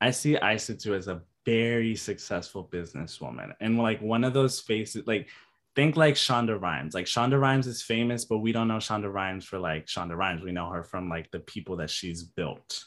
[0.00, 5.28] I see Isatu as a very successful businesswoman and like one of those faces like
[5.74, 6.94] think like Shonda Rhimes.
[6.94, 10.42] Like Shonda Rhimes is famous, but we don't know Shonda Rhimes for like Shonda Rhimes.
[10.42, 12.84] We know her from like the people that she's built.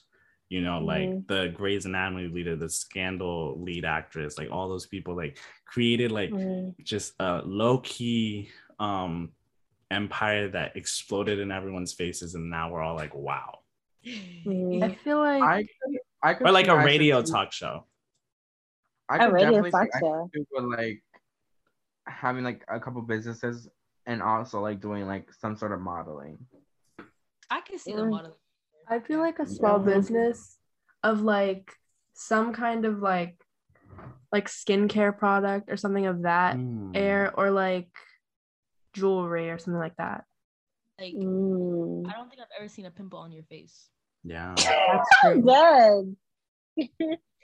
[0.49, 1.27] You know, like Mhm.
[1.27, 6.31] the Grey's Anatomy leader, the Scandal lead actress, like all those people like created like
[6.31, 6.75] Mhm.
[6.83, 9.31] just a low key um
[9.91, 13.59] empire that exploded in everyone's faces and now we're all like wow
[14.05, 14.83] Mhm.
[14.83, 17.85] I feel like I could, I could or like see a radio too- talk show
[19.09, 20.29] I A could radio definitely talk show.
[20.61, 21.03] like
[22.07, 23.67] having like a couple businesses
[24.05, 26.37] and also like doing like some sort of modeling.
[27.49, 28.11] I can see the Mm.
[28.89, 29.03] Model.
[29.03, 29.95] I feel like a small Yeah.
[29.95, 30.57] business
[31.03, 31.71] of like
[32.13, 33.35] some kind of like
[34.31, 36.91] like skincare product or something of that Hmm.
[36.93, 37.89] air or like
[38.93, 40.25] jewelry or something like that.
[40.99, 42.07] Like Mm.
[42.07, 43.89] I don't think I've ever seen a pimple on your face.
[44.23, 45.09] yeah That's.
[45.33, 46.17] Good.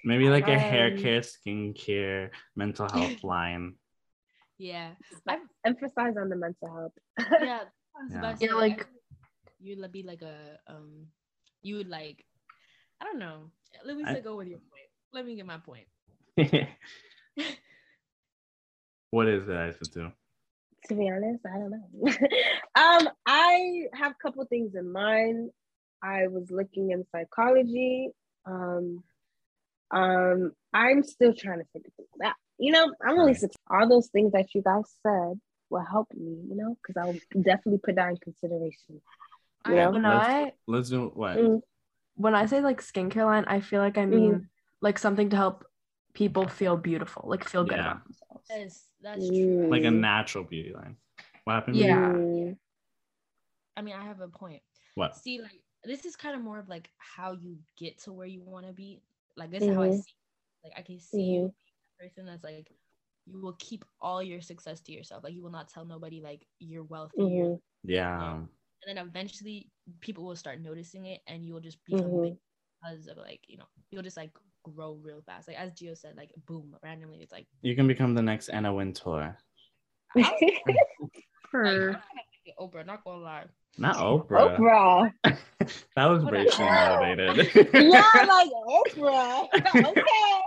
[0.03, 3.75] maybe like a hair Um, care skincare mental health line
[4.57, 4.95] Yeah,
[5.27, 6.95] I've emphasized on the mental health.
[7.41, 7.63] yeah.
[8.11, 8.35] Yeah.
[8.39, 8.87] Yeah, like-
[9.59, 11.07] you'd be like a um,
[11.65, 12.23] you would like,
[13.01, 13.49] I don't know.
[13.85, 14.71] Let me I- go with your point.
[15.13, 15.87] Let me get my point.
[19.11, 20.11] what is it Isatu
[20.87, 22.11] to be honest, I don't know.
[22.75, 25.49] um, I have a couple things in mind.
[26.03, 28.09] I was looking in psychology.
[28.45, 29.03] Um,
[29.91, 32.35] um, I'm still trying to figure things out.
[32.59, 33.39] You know, I'm only Right.
[33.39, 33.55] six.
[33.69, 35.39] All those things that you guys said
[35.69, 36.37] will help me.
[36.47, 39.01] You know, because I'll definitely put that in consideration.
[39.65, 39.89] I Yeah.
[39.89, 41.61] When let's, I let's do what Mm,
[42.15, 44.47] when I say like skincare line, I feel like I mean
[44.81, 45.65] like something to help
[46.13, 47.91] people feel beautiful, like feel good Yeah.
[47.91, 48.49] about themselves.
[48.49, 49.67] That's that's true.
[49.69, 50.97] like a mm, natural beauty line
[51.43, 51.77] What happened?
[51.77, 52.13] Yeah.
[52.13, 52.57] Mm,
[53.77, 54.61] I mean, I have a point.
[54.95, 55.15] What?
[55.17, 58.41] See, like this is kind of more of like how you get to where you
[58.41, 59.01] want to be.
[59.35, 60.03] Like this is how I Mhm.
[60.03, 60.13] see.
[60.63, 61.53] Like I can see you being
[61.99, 62.71] a person that's like
[63.25, 65.23] you will keep all your success to yourself.
[65.23, 67.15] Like you will not tell nobody like you're wealthy.
[67.23, 68.41] you're- mhm, Yeah.
[68.83, 69.71] And then eventually
[70.01, 72.21] people will start noticing it, and you will just become Mhm.
[72.23, 72.37] big
[72.81, 74.31] because of like you know you'll just like
[74.63, 75.47] grow real fast.
[75.47, 77.47] Like as Gio said, like boom, randomly it's like.
[77.61, 79.37] You can become the next Anna Wintour.
[80.15, 80.77] Like,
[81.51, 81.91] Her.
[81.91, 83.45] Not like Oprah, not gonna lie.
[83.77, 84.57] Not Oprah.
[84.57, 85.13] Oprah.
[85.95, 87.37] That was Hold racially motivated.
[87.73, 89.47] yeah, like Oprah.
[89.55, 90.41] okay.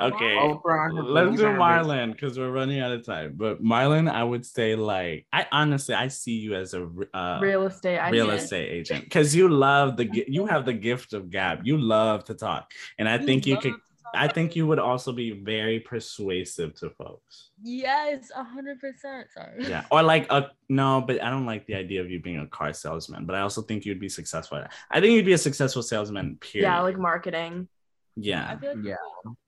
[0.00, 0.36] Okay.
[0.36, 0.90] Oprah.
[0.92, 3.34] Let's do baby Marlon because we're running out of time.
[3.36, 7.66] But Marlon, I would say like I honestly I see you as a uh, real
[7.66, 8.00] estate.
[8.10, 8.36] Real did.
[8.36, 11.66] estate agent because you love the you have the gift of gab.
[11.66, 13.74] You love to talk, and I think you could.
[14.16, 17.50] I think you would also be very persuasive to folks.
[17.62, 19.26] Yes, a hundred percent.
[19.32, 19.66] Sorry.
[19.68, 22.46] Yeah, or like a no, but I don't like the idea of you being a
[22.46, 23.26] car salesman.
[23.26, 24.58] But I also think you'd be successful.
[24.58, 24.72] at.
[24.90, 26.36] I think you'd be a successful salesman.
[26.36, 26.68] Period.
[26.68, 27.68] Yeah, like marketing.
[28.16, 28.96] I yeah, feel like Yeah.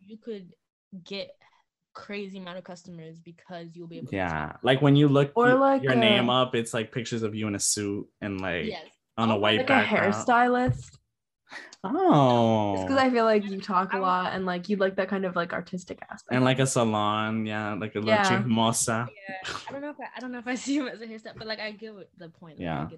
[0.00, 0.52] you could
[1.04, 1.30] get
[1.94, 4.56] crazy amount of customers because you'll be able to yeah.
[4.62, 7.46] Like when you look Or like your a- name up, it's like pictures of you
[7.48, 8.84] in a suit and like yes.
[9.16, 10.12] on a white Like a background.
[10.14, 10.90] hairstylist.
[11.84, 15.24] Oh, because I feel like you talk a lot and like you like that kind
[15.24, 16.34] of like artistic aspect.
[16.34, 18.30] and like a salon, yeah, like a Yeah.
[18.30, 18.42] yeah.
[18.42, 19.06] mosa.
[19.08, 19.52] Yeah.
[19.68, 21.36] I don't know if I, I don't know if I see him as a hairstyle,
[21.38, 22.58] but like I get the point.
[22.58, 22.88] like, I Yeah.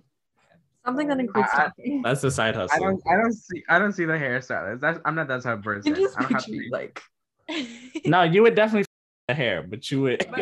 [0.89, 2.03] Get- something that includes I- talking.
[2.03, 2.79] That's the side I hustle.
[2.85, 3.03] don't.
[3.09, 3.63] I don't see.
[3.69, 4.81] I don't see the hairstylist.
[4.81, 4.99] That's.
[5.05, 5.95] I'm not that type of person.
[5.95, 6.71] You just I don't have picture to be.
[6.71, 7.03] like
[8.07, 8.85] No, you would definitely
[9.29, 10.27] the hair, but you would.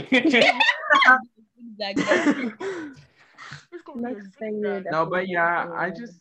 [1.79, 2.53] Exactly.
[3.97, 6.21] Next thing you're No, but yeah, I just.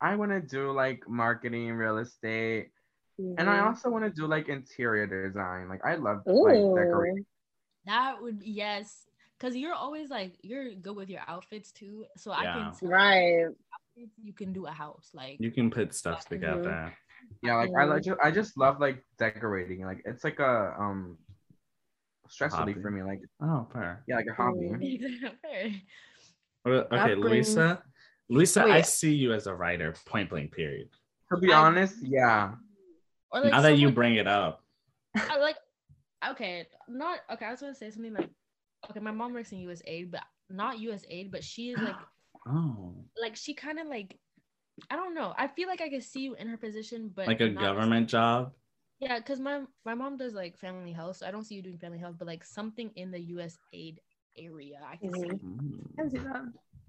[0.00, 2.68] I want to do like marketing, real estate,
[3.18, 3.66] and I Mhm.
[3.68, 5.68] also want to do like interior design.
[5.68, 7.24] Like I love like decorating.
[7.86, 9.06] That would be yes,
[9.38, 12.04] because you're always like you're good with your outfits too.
[12.16, 13.46] So I can tell Right.
[14.22, 16.92] you can do a house like you can put stuff together.
[17.42, 18.04] Yeah, like I like.
[18.22, 19.84] I just love like decorating.
[19.84, 21.16] Like it's like a um
[22.28, 23.02] stress relief for me.
[23.02, 24.04] Like Oh, fair.
[24.06, 24.70] yeah, like a hobby.
[25.42, 25.72] Fair.
[26.66, 27.82] Okay, That brings- Luisa.
[28.28, 30.88] Luisa, I see you as a writer, point blank, period.
[31.32, 32.54] To be I- honest, yeah.
[33.30, 34.62] Or like now that you bring it up.
[35.16, 35.56] I like
[36.32, 37.46] okay, not okay.
[37.46, 38.30] I was gonna say something like
[38.90, 41.96] okay, my mom works in USAID, but not USAID, but she is like
[42.48, 44.18] Oh, like she kind of like
[44.90, 45.34] I don't know.
[45.36, 48.08] I feel like I could see you in her position, but like a not- government
[48.08, 48.52] job.
[49.00, 51.78] Yeah, because my my mom does like family health, so I don't see you doing
[51.78, 53.98] family health, but like something in the USAID
[54.38, 55.40] area, I can see Mhm.
[55.40, 56.42] Mm, I can see that.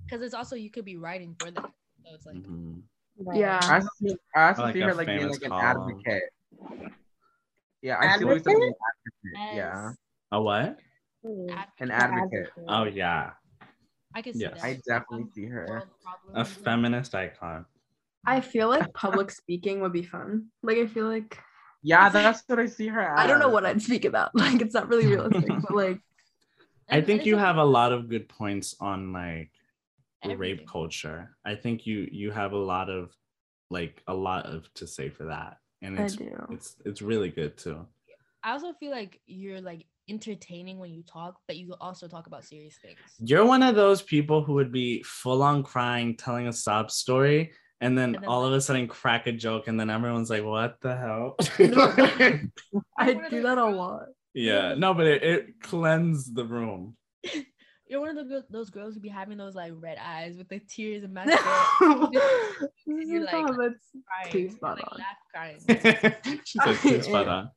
[0.06, 1.66] because it's also you could be writing for them,
[2.04, 2.84] so it's like mhm.
[3.20, 3.40] Right.
[3.40, 3.60] Yeah.
[3.60, 5.90] I see, I also Like see her like being like an column.
[5.90, 6.30] advocate.
[7.82, 9.40] Yeah, I see Luisa being an advocate.
[9.56, 9.96] Yeah, yes,
[10.32, 10.80] A what?
[11.26, 11.50] Mhm.
[11.80, 12.32] an advocate.
[12.32, 12.54] advocate.
[12.68, 13.32] Oh yeah,
[14.16, 14.54] I can see Yes.
[14.56, 14.64] that.
[14.64, 15.84] I definitely Um, see her.
[16.34, 17.66] a feminist icon.
[18.26, 20.48] I feel like public speaking would be fun.
[20.64, 21.40] Like I feel like
[21.84, 23.20] Yeah, that's what I see her as.
[23.20, 24.32] I don't know what I'd speak about.
[24.36, 26.00] Like it's not really realistic, but like
[26.90, 29.52] I think you have a lot of good points on like
[30.24, 30.58] everything.
[30.58, 31.36] rape culture.
[31.46, 33.16] I think you you have a lot of
[33.70, 36.32] like a lot of to say for that, and I it's do.
[36.52, 37.86] it's it's really good too.
[38.44, 42.44] I also feel like you're like entertaining when you talk, but you also talk about
[42.46, 42.98] serious things.
[43.20, 47.52] You're one of those people who would be full on crying, telling a sob story,
[47.82, 50.44] and then And then all of a sudden crack a joke, and then everyone's like,
[50.44, 51.36] "What the hell?"
[52.98, 54.06] I do that a lot.
[54.34, 56.96] yeah, no, but it, it cleansed the room.
[57.90, 60.60] You're one of the, those girls who be having those like red eyes with the
[60.60, 62.10] tears and mascara.
[62.86, 64.32] You're like- Stop, it's crying.
[64.32, 64.98] Too You're, spot like, on.
[65.00, 66.42] laugh crying.
[66.44, 67.52] she said, "Too spot on."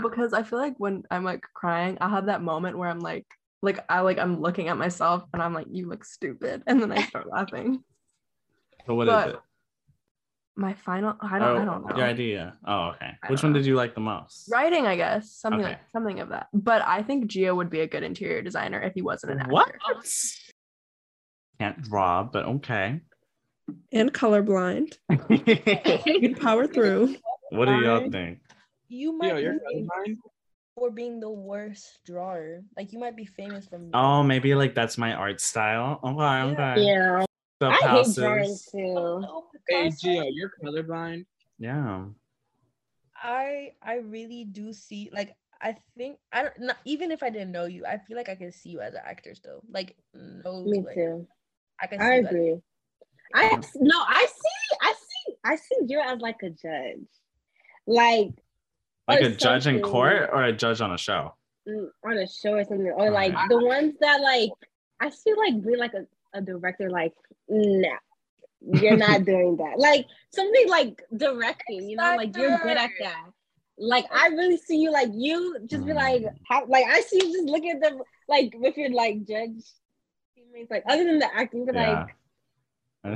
[0.00, 3.00] But because I feel like when I'm like crying, I have that moment where I'm
[3.00, 3.26] like,
[3.62, 6.92] like I like I'm looking at myself and I'm like, you look stupid, and then
[6.92, 7.82] I start laughing.
[8.86, 9.40] So what is But it?
[10.54, 11.96] My final, I don't, I Oh, don't know.
[11.96, 12.58] Your idea.
[12.66, 13.12] Oh, okay.
[13.22, 13.58] I Which one know.
[13.58, 14.50] did you like the most?
[14.52, 15.70] Writing, I guess, something Okay.
[15.70, 16.48] like something of that.
[16.52, 19.50] But I think Gio would be a good interior designer if he wasn't an actor.
[19.50, 19.72] What?
[21.58, 23.00] Can't draw, but okay.
[23.92, 24.98] and colorblind.
[25.08, 27.16] what You'd power through.
[27.50, 28.40] What do y'all think?
[28.92, 30.18] You might you're be famous
[30.74, 32.60] for being the worst drawer.
[32.76, 33.88] Like you might be famous from.
[33.94, 35.98] Oh, maybe like that's my art style.
[36.02, 36.82] Oh, okay, okay.
[36.92, 37.24] Yeah.
[37.58, 38.16] The I hate houses.
[38.16, 38.94] drawing too.
[38.98, 41.24] Oh, oh Hey, Gio, you're colorblind.
[41.58, 42.04] Yeah.
[43.16, 47.52] I I really do see like I think I don't not, even if I didn't
[47.52, 49.62] know you, I feel like I can see you as an actor still.
[49.70, 51.26] Like no, Me like, too.
[51.80, 51.98] I can.
[51.98, 52.56] See I you agree.
[53.34, 57.08] I no, I see, I see, I see you as like a judge,
[57.86, 58.32] like
[59.08, 61.34] Like Or a judge in court or a judge on a show?
[61.68, 63.48] mm, on a show or something, or like Right.
[63.48, 64.50] the ones that like
[65.00, 66.06] I feel like being like a,
[66.38, 67.12] a director, like,
[67.48, 67.98] nah,
[68.60, 69.78] you're not doing that.
[69.78, 73.24] Like something like directing, you know, like you're good at that.
[73.78, 77.32] Like I really see you like you just be like how like I see you
[77.32, 79.64] just looking at them like with your like judge
[80.36, 82.04] teammates, like other than the acting, but Yeah.
[82.04, 82.16] like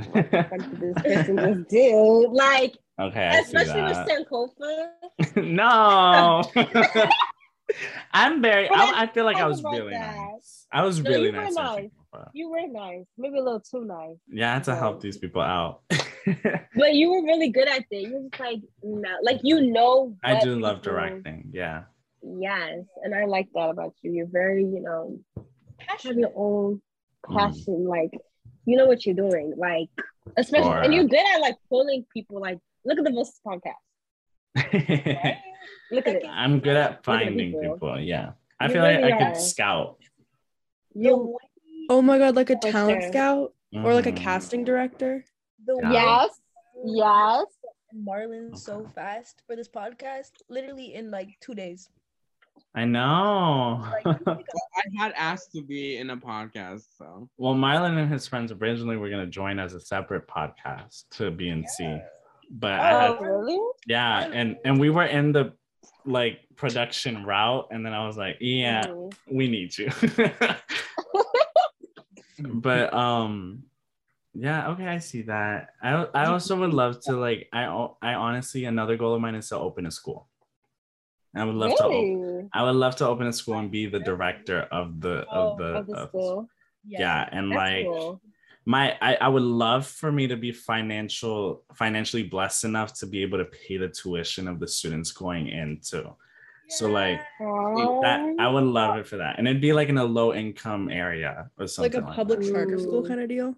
[0.05, 2.27] what the fuck did this person just do?
[2.33, 3.97] Like okay, especially with.
[4.07, 4.87] Sankofa.
[5.35, 6.43] no.
[8.13, 8.69] I'm very.
[8.69, 10.15] I, I feel like I was about really that.
[10.15, 10.65] nice.
[10.71, 11.55] I was No, really you were nice.
[11.55, 11.89] nice.
[12.33, 14.15] You were nice, maybe a little too nice.
[14.27, 15.81] Yeah, I had to help these people out.
[16.75, 18.01] But you were really good at it.
[18.09, 20.15] You were just like no, like you know.
[20.23, 21.51] I do love directing.
[21.53, 21.83] Yeah.
[22.21, 24.11] Yes, and I like that about you.
[24.11, 25.19] You're very, you know,
[25.87, 26.81] have your own
[27.27, 27.35] Mm.
[27.37, 27.85] passion.
[27.87, 28.11] Like
[28.65, 29.53] you know what you're doing.
[29.57, 29.89] Like
[30.37, 32.39] especially, and you're good at like pulling people.
[32.41, 33.83] Like look at the Voices podcast.
[35.91, 36.25] Look at it.
[36.27, 37.73] I'm good at finding people.
[37.73, 37.99] people.
[37.99, 38.31] Yeah.
[38.59, 39.31] I You feel like really I are.
[39.33, 39.97] could scout.
[40.93, 41.37] You
[41.89, 43.11] Oh my god, like a talent sure.
[43.11, 44.17] scout or like a Mhm.
[44.17, 45.23] casting director.
[45.65, 46.41] The yes,
[46.85, 47.45] yes.
[47.95, 51.89] Marlon so fast for this podcast, literally in like two days.
[52.75, 53.85] I know.
[54.05, 58.97] I had asked to be in a podcast, so well, Marlon and his friends originally
[58.97, 62.01] were gonna join as a separate podcast to BNC,
[62.49, 63.59] but I Oh, had really?
[63.87, 65.53] yeah, and and we were in the
[66.05, 69.13] like production route, and then I was like, yeah, Mhm.
[69.31, 69.89] we need you.
[72.39, 73.63] but um
[74.35, 77.63] yeah okay i see that i i also would love to like i
[78.01, 80.27] i honestly another goal of mine is to open a school
[81.35, 82.47] i would love to op- Really?
[82.53, 85.57] i would love to open a school and be the director of the Oh, of
[85.57, 86.47] the, Of the of- school.
[86.85, 88.21] yeah, and That's like cool.
[88.67, 93.21] My I, I would love for me to be financial financially blessed enough to be
[93.21, 96.13] able to pay the tuition of the students going into
[96.69, 99.35] so like that i would love it for that.
[99.37, 102.13] And it'd be like in a low income area or something like a that.
[102.13, 103.55] public charter school kind of deal.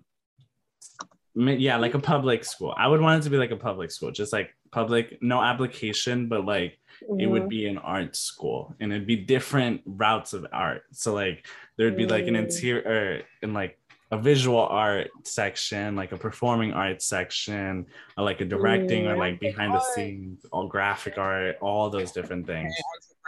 [1.36, 2.76] Yeah like a public school.
[2.78, 6.28] I would want it to be like a public school just like public no application
[6.30, 6.78] but like
[7.18, 10.84] it would be an art school and it'd be different routes of art.
[10.92, 11.48] So like
[11.78, 13.79] there'd be like an interior and like
[14.12, 17.86] a visual art section like a performing arts section
[18.18, 22.48] or like a directing or like behind the scenes all graphic art all those different
[22.48, 22.74] things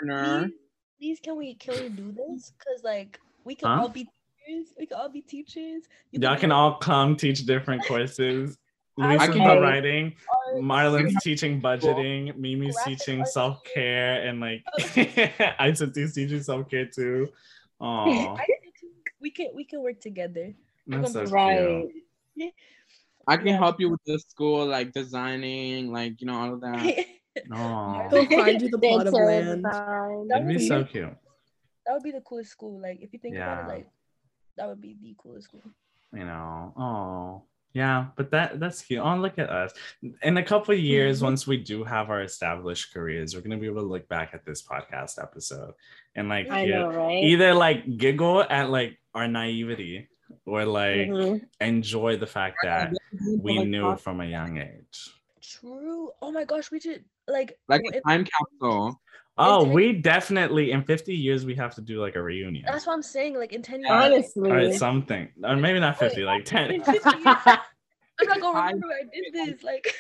[0.01, 0.47] entrepreneur.
[0.47, 0.53] Please,
[0.99, 2.53] please can we can we do this?
[2.65, 3.81] Cause like we can Huh?
[3.81, 4.07] all be
[4.47, 4.73] teachers.
[4.79, 5.83] We can all be teachers.
[6.11, 8.57] You y'all do can all come teach different courses
[8.99, 10.13] I Luis is can- the writing
[10.53, 14.63] art, Marlon's teaching budgeting, Mimi's Graphic teaching self care, and like
[15.59, 17.29] Isatu's teaching self care too.
[17.79, 18.45] Oh, I
[19.21, 20.53] we can we can work together.
[20.91, 21.87] That's so Right.
[22.35, 22.53] cute.
[23.27, 23.57] I can Yeah.
[23.57, 27.05] help you with the school, like designing, like you know all of that.
[27.49, 29.63] Oh, He'll find you the plot of land.
[29.63, 30.27] design.
[30.35, 31.15] it'd be so cute.
[31.85, 32.81] that would be the coolest school.
[32.81, 33.87] Like if you think about it, like
[34.57, 35.61] that would be the coolest school.
[36.11, 36.73] You know.
[36.75, 38.07] Oh, yeah.
[38.17, 38.99] But that that's cute.
[39.01, 39.71] Oh, look at us.
[40.23, 41.25] In a couple of years, Mm-hmm.
[41.27, 44.43] once we do have our established careers, we're gonna be able to look back at
[44.43, 45.73] this podcast episode
[46.15, 47.23] and like I know, right?
[47.23, 50.09] either like giggle at like our naivety
[50.45, 51.41] or like Mhm.
[51.59, 52.93] enjoy the fact that
[53.39, 55.09] we knew from a young age.
[55.41, 56.11] True.
[56.21, 59.01] Oh my gosh, we should like like if- a time capsule.
[59.37, 62.65] Oh, ten- we definitely in 50 years we have to do like a reunion.
[62.67, 63.35] that's what I'm saying.
[63.35, 64.51] Like in ten years, Honestly.
[64.51, 65.29] Or something.
[65.43, 66.83] Or maybe not 50, like 10.
[66.83, 69.63] 50 years, I'm not gonna I- remember I did this.
[69.63, 69.95] Like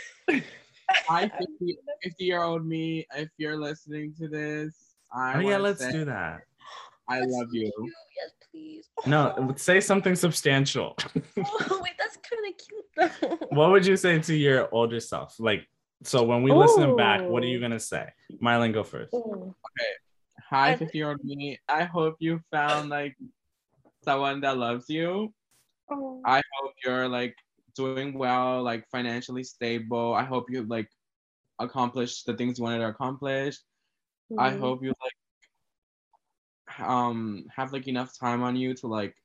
[1.07, 1.27] Hi,
[1.59, 3.07] 50, 50 year old me.
[3.15, 6.41] If you're listening to this, I oh yeah, let's say do that.
[7.09, 7.71] I that's love so you.
[8.17, 8.87] Yes, please.
[9.07, 10.95] No, say something substantial.
[10.99, 13.47] Oh, wait, that's kind of cute though.
[13.55, 15.35] what would you say to your older self?
[15.39, 15.67] Like,
[16.03, 18.09] so when we listen back, what are you gonna say?
[18.41, 19.13] Marlon, go first.
[19.13, 19.53] Mm.
[20.49, 21.59] Hi, I- 50 year old me.
[21.67, 23.15] I hope you found like
[24.03, 25.33] someone that loves you.
[25.89, 26.21] Oh.
[26.25, 27.35] I hope you're like
[27.75, 30.13] doing well, like financially stable.
[30.13, 30.89] I hope you like
[31.59, 33.57] accomplished the things you wanted to accomplish.
[34.37, 34.59] I Mhm.
[34.59, 35.13] hope you like
[36.79, 39.15] um have like enough time on you to like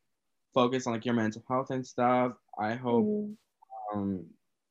[0.55, 2.33] focus on like your mental health and stuff.
[2.59, 3.37] I hope Mhm.
[3.93, 4.27] um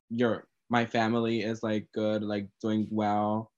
[0.09, 3.51] your my family is like good, like doing well.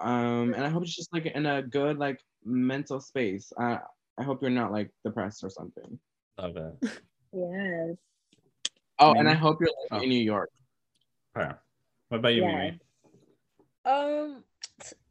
[0.00, 3.52] Um and I hope it's just like in a good like mental space.
[3.58, 3.80] I
[4.18, 5.98] I hope you're not like depressed or something.
[6.38, 6.74] Love it.
[7.32, 7.96] Yes.
[9.00, 10.02] Oh, and I hope you're like, Oh.
[10.02, 10.50] in New York.
[11.36, 11.52] Okay.
[12.08, 12.56] What about you, Yeah.
[12.56, 12.80] Mimi?
[13.84, 14.44] Um.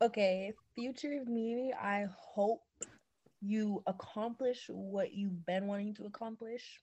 [0.01, 0.53] Okay.
[0.75, 1.73] Future me.
[1.73, 2.63] I hope
[3.41, 6.81] you accomplish what you've been wanting to accomplish,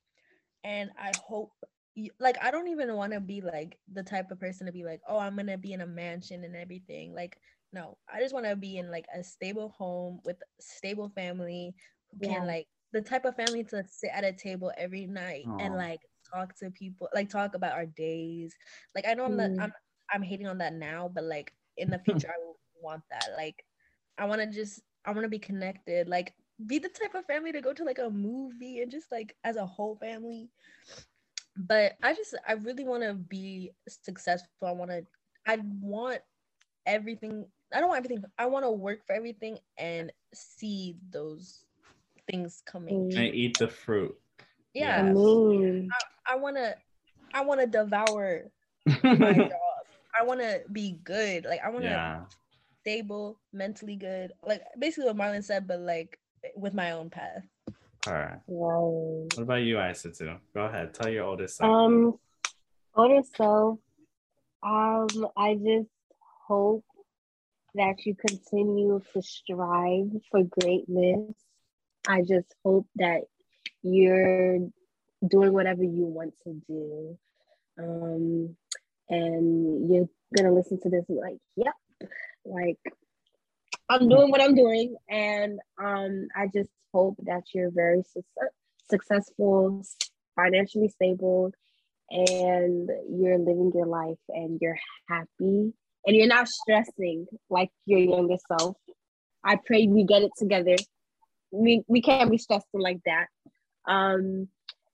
[0.64, 1.52] and I hope.
[1.96, 4.84] You, like I don't even want to be like the type of person to be
[4.84, 7.14] like, oh, I'm gonna be in a mansion and everything.
[7.14, 7.38] Like,
[7.72, 11.74] no, I just want to be in like a stable home with stable family
[12.10, 12.38] who Yeah.
[12.38, 16.00] can like the type of family to sit at a table every night and like
[16.32, 18.56] talk to people, like talk about our days.
[18.94, 19.60] Like I know I'm not, Mm.
[19.60, 19.72] I'm
[20.12, 23.32] I'm hating on that now, but like in the future I will want that.
[23.36, 23.64] Like
[24.18, 26.08] I want to just I want to be connected.
[26.08, 26.34] Like
[26.66, 29.56] be the type of family to go to like a movie and just like as
[29.56, 30.50] a whole family.
[31.56, 34.68] But I just I really want to be successful.
[34.68, 35.06] I want to
[35.46, 36.20] I want
[36.86, 37.46] everything.
[37.72, 38.24] I don't want everything.
[38.38, 41.64] I want to work for everything and see those
[42.30, 43.08] things coming.
[43.16, 44.16] And eat the fruit.
[44.74, 45.14] Yeah, I Yes.
[45.14, 45.94] mean,
[46.26, 46.76] I want to
[47.34, 48.50] I want to devour
[49.12, 49.86] my job.
[50.18, 51.44] I want to be good.
[51.44, 52.26] Like I want to yeah.
[52.84, 54.32] Stable, mentally good.
[54.46, 56.18] Like basically what Marlon said, but like
[56.54, 57.42] with my own path.
[58.06, 58.32] All right.
[58.32, 58.40] right.
[58.46, 60.38] What about you, Isatu?
[60.54, 60.92] Go ahead.
[60.92, 61.70] Tell your oldest son.
[61.70, 62.18] Um,
[62.94, 63.78] older self,
[64.62, 65.88] um, I just
[66.46, 66.84] hope
[67.74, 71.34] that you continue to strive for greatness.
[72.06, 73.22] I just hope that
[73.82, 74.58] you're
[75.26, 77.18] doing whatever you want to do.
[77.78, 78.56] Um,
[79.08, 81.74] and you're gonna listen to this and be like, yep,
[82.44, 82.78] like
[83.88, 88.54] I'm doing what I'm doing, and um, I just hope that you're very success-
[88.88, 89.82] successful,
[90.36, 91.52] financially stable,
[92.10, 94.78] and you're living your life and you're
[95.08, 95.72] happy
[96.06, 98.76] and you're not stressing like your younger self.
[99.42, 100.76] I pray we get it together.
[101.50, 103.26] We we can't be stressing like that.
[103.86, 104.48] Um,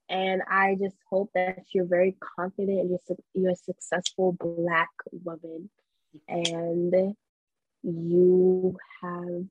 [0.09, 4.90] and I just hope that you're very confident and you're, su- you're a successful Black
[5.12, 5.70] woman,
[6.28, 7.14] and
[7.83, 9.45] you have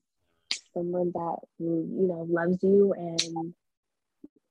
[0.73, 3.53] someone that you know loves you, and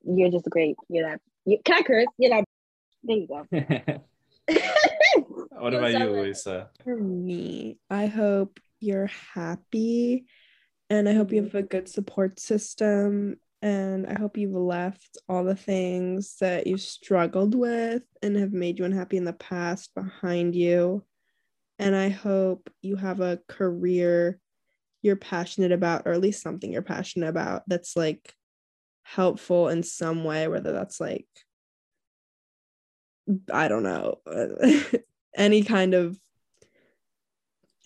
[0.04, 0.76] you're just great.
[0.88, 1.20] You're not.
[1.44, 2.06] You, can I curse?
[2.18, 2.44] You're not.
[3.04, 3.46] There you go.
[5.58, 6.70] what about you, Sound like- Louisa?
[6.84, 10.26] For me, I hope you're happy
[10.90, 13.36] and I hope you have a good support system.
[13.60, 18.78] And I hope you've left all the things that you struggled with and have made
[18.78, 21.04] you unhappy in the past behind you.
[21.78, 24.40] And I hope you have a career
[25.02, 28.34] you're passionate about, or at least something you're passionate about that's like
[29.04, 31.26] helpful in some way, whether that's like,
[33.52, 34.18] I don't know,
[35.36, 36.18] any kind of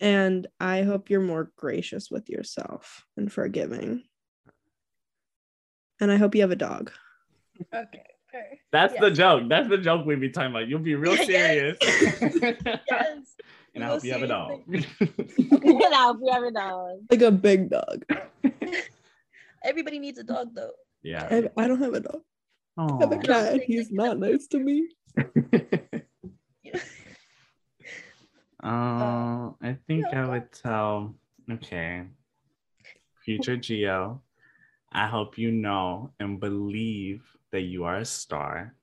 [0.01, 4.03] and I hope you're more gracious with yourself and forgiving.
[6.01, 6.91] And I hope you have a dog.
[7.73, 8.03] Okay.
[8.29, 8.59] fair.
[8.73, 9.01] That's Yes.
[9.01, 9.43] the joke.
[9.47, 10.67] That's the joke we be talking about.
[10.67, 11.25] You'll be real Yes.
[11.27, 11.77] serious.
[12.89, 13.35] Yes.
[13.75, 14.61] and I hope you have a dog.
[14.69, 16.99] Get out, we have a dog.
[17.09, 18.05] Like a big dog.
[19.63, 20.71] Everybody needs a dog though.
[21.01, 21.27] yeah.
[21.29, 22.21] I, I don't have a dog.
[22.77, 23.61] I have a cat.
[23.65, 24.89] He's not nice to me.
[28.63, 31.15] Uh, I think I would tell,
[31.51, 32.03] okay,
[33.25, 34.21] future Geo,
[34.89, 38.73] I hope you know and believe that you are a star.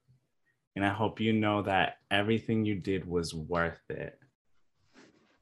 [0.77, 4.20] And I hope you know that everything you did was worth it.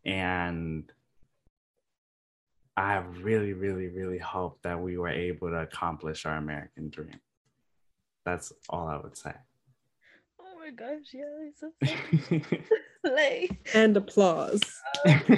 [0.09, 0.91] And
[2.77, 7.21] I really, really, really hope that we were able to accomplish our American dream.
[8.25, 9.33] That's all I would say.
[10.41, 11.73] Oh my gosh, yeah, it's so
[13.13, 14.63] like And applause.
[15.07, 15.21] Oh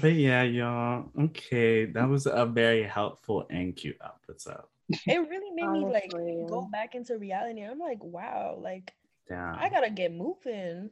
[0.00, 1.10] but yeah, y'all.
[1.18, 4.64] Okay, that was a very helpful and cute episode.
[4.88, 7.62] it really made me like go back into reality.
[7.62, 8.94] I'm like, wow, like
[9.28, 9.56] Damn.
[9.56, 10.90] I gotta get moving.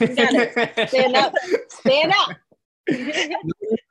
[0.00, 1.34] Gotta stand up.
[1.68, 2.36] Stand up.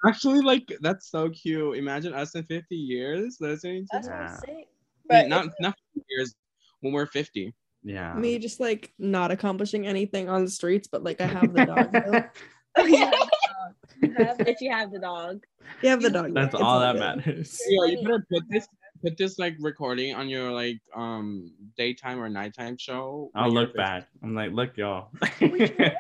[0.08, 1.78] Actually, like that's so cute.
[1.78, 4.32] Imagine us in 50 years listening to That's that.
[4.32, 4.66] what I'm mean,
[5.08, 6.36] But not not 50 years
[6.82, 7.54] when we're 50.
[7.84, 8.14] Yeah.
[8.16, 11.92] Me just like not accomplishing anything on the streets, but like I have the dog.
[11.92, 12.24] though.
[12.78, 13.74] oh, you have the dog.
[14.02, 15.44] You have That you have the dog.
[15.82, 16.34] You have the dog.
[16.34, 17.00] That's It's all that good.
[17.00, 17.60] matters.
[17.70, 18.68] Yo, you better put this
[19.02, 23.32] put this like recording on your like um daytime or nighttime show.
[23.36, 24.08] I'll look back.
[24.24, 25.10] I'm like, look, y'all.
[25.42, 25.96] High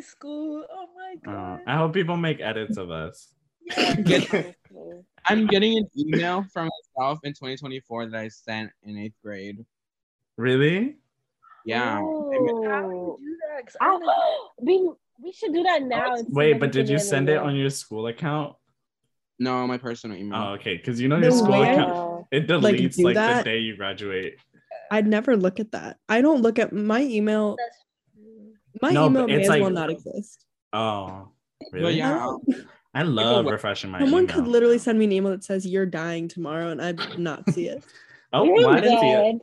[0.00, 0.64] school.
[0.70, 1.60] Oh my Uh, god.
[1.66, 3.32] I hope people make edits of us.
[3.76, 4.20] Yeah.
[4.20, 4.54] 50.
[5.26, 9.64] I'm getting an email from myself in 2024 that I sent in eighth grade.
[10.36, 10.96] Really?
[11.66, 11.96] Yeah.
[11.96, 12.30] How Oh.
[13.18, 13.66] do you do that?
[13.66, 14.12] 'Cause I I, wanna-
[14.62, 14.90] we
[15.20, 16.14] we should do that now.
[16.28, 18.54] Wait, but did you send it on your school account?
[19.38, 20.40] No, my personal email.
[20.40, 20.76] Oh, okay.
[20.76, 23.76] Because you know The your school way- account, it deletes do like, the day you
[23.76, 24.36] graduate.
[24.90, 25.98] I'd never look at that.
[26.08, 27.56] I don't look at my email.
[28.82, 30.44] My No, email but may it's as well not exist.
[30.72, 31.28] Oh,
[31.72, 31.94] really?
[31.98, 32.28] yeah,
[32.94, 34.06] I love refreshing my email.
[34.06, 34.34] Someone email.
[34.36, 37.68] could literally send me an email that says you're dying tomorrow, and I'd not see
[37.68, 37.84] it.
[38.32, 39.36] oh, You're well, I didn't see it.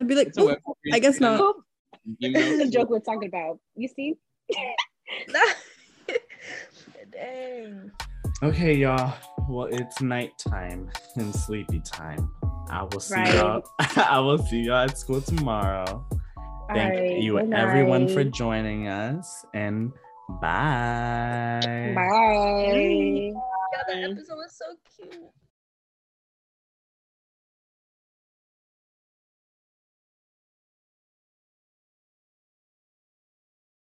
[0.00, 1.40] I'd be like, it's a oh, I guess not.
[1.40, 1.54] Boop.
[2.20, 2.70] This is the Email.
[2.70, 3.58] joke we're talking about.
[3.76, 4.14] You see?
[7.12, 7.90] Dang.
[8.42, 9.14] Okay, y'all.
[9.50, 12.30] Well, it's nighttime and sleepy time.
[12.70, 13.34] I will see Right.
[13.34, 13.62] y'all.
[13.96, 16.06] I will see y'all at school tomorrow.
[16.68, 19.92] Thank Alright, you good everyone for joining us and
[20.40, 21.92] bye.
[21.96, 23.32] Bye.
[23.32, 24.66] Yeah, the episode was so
[24.96, 25.24] cute.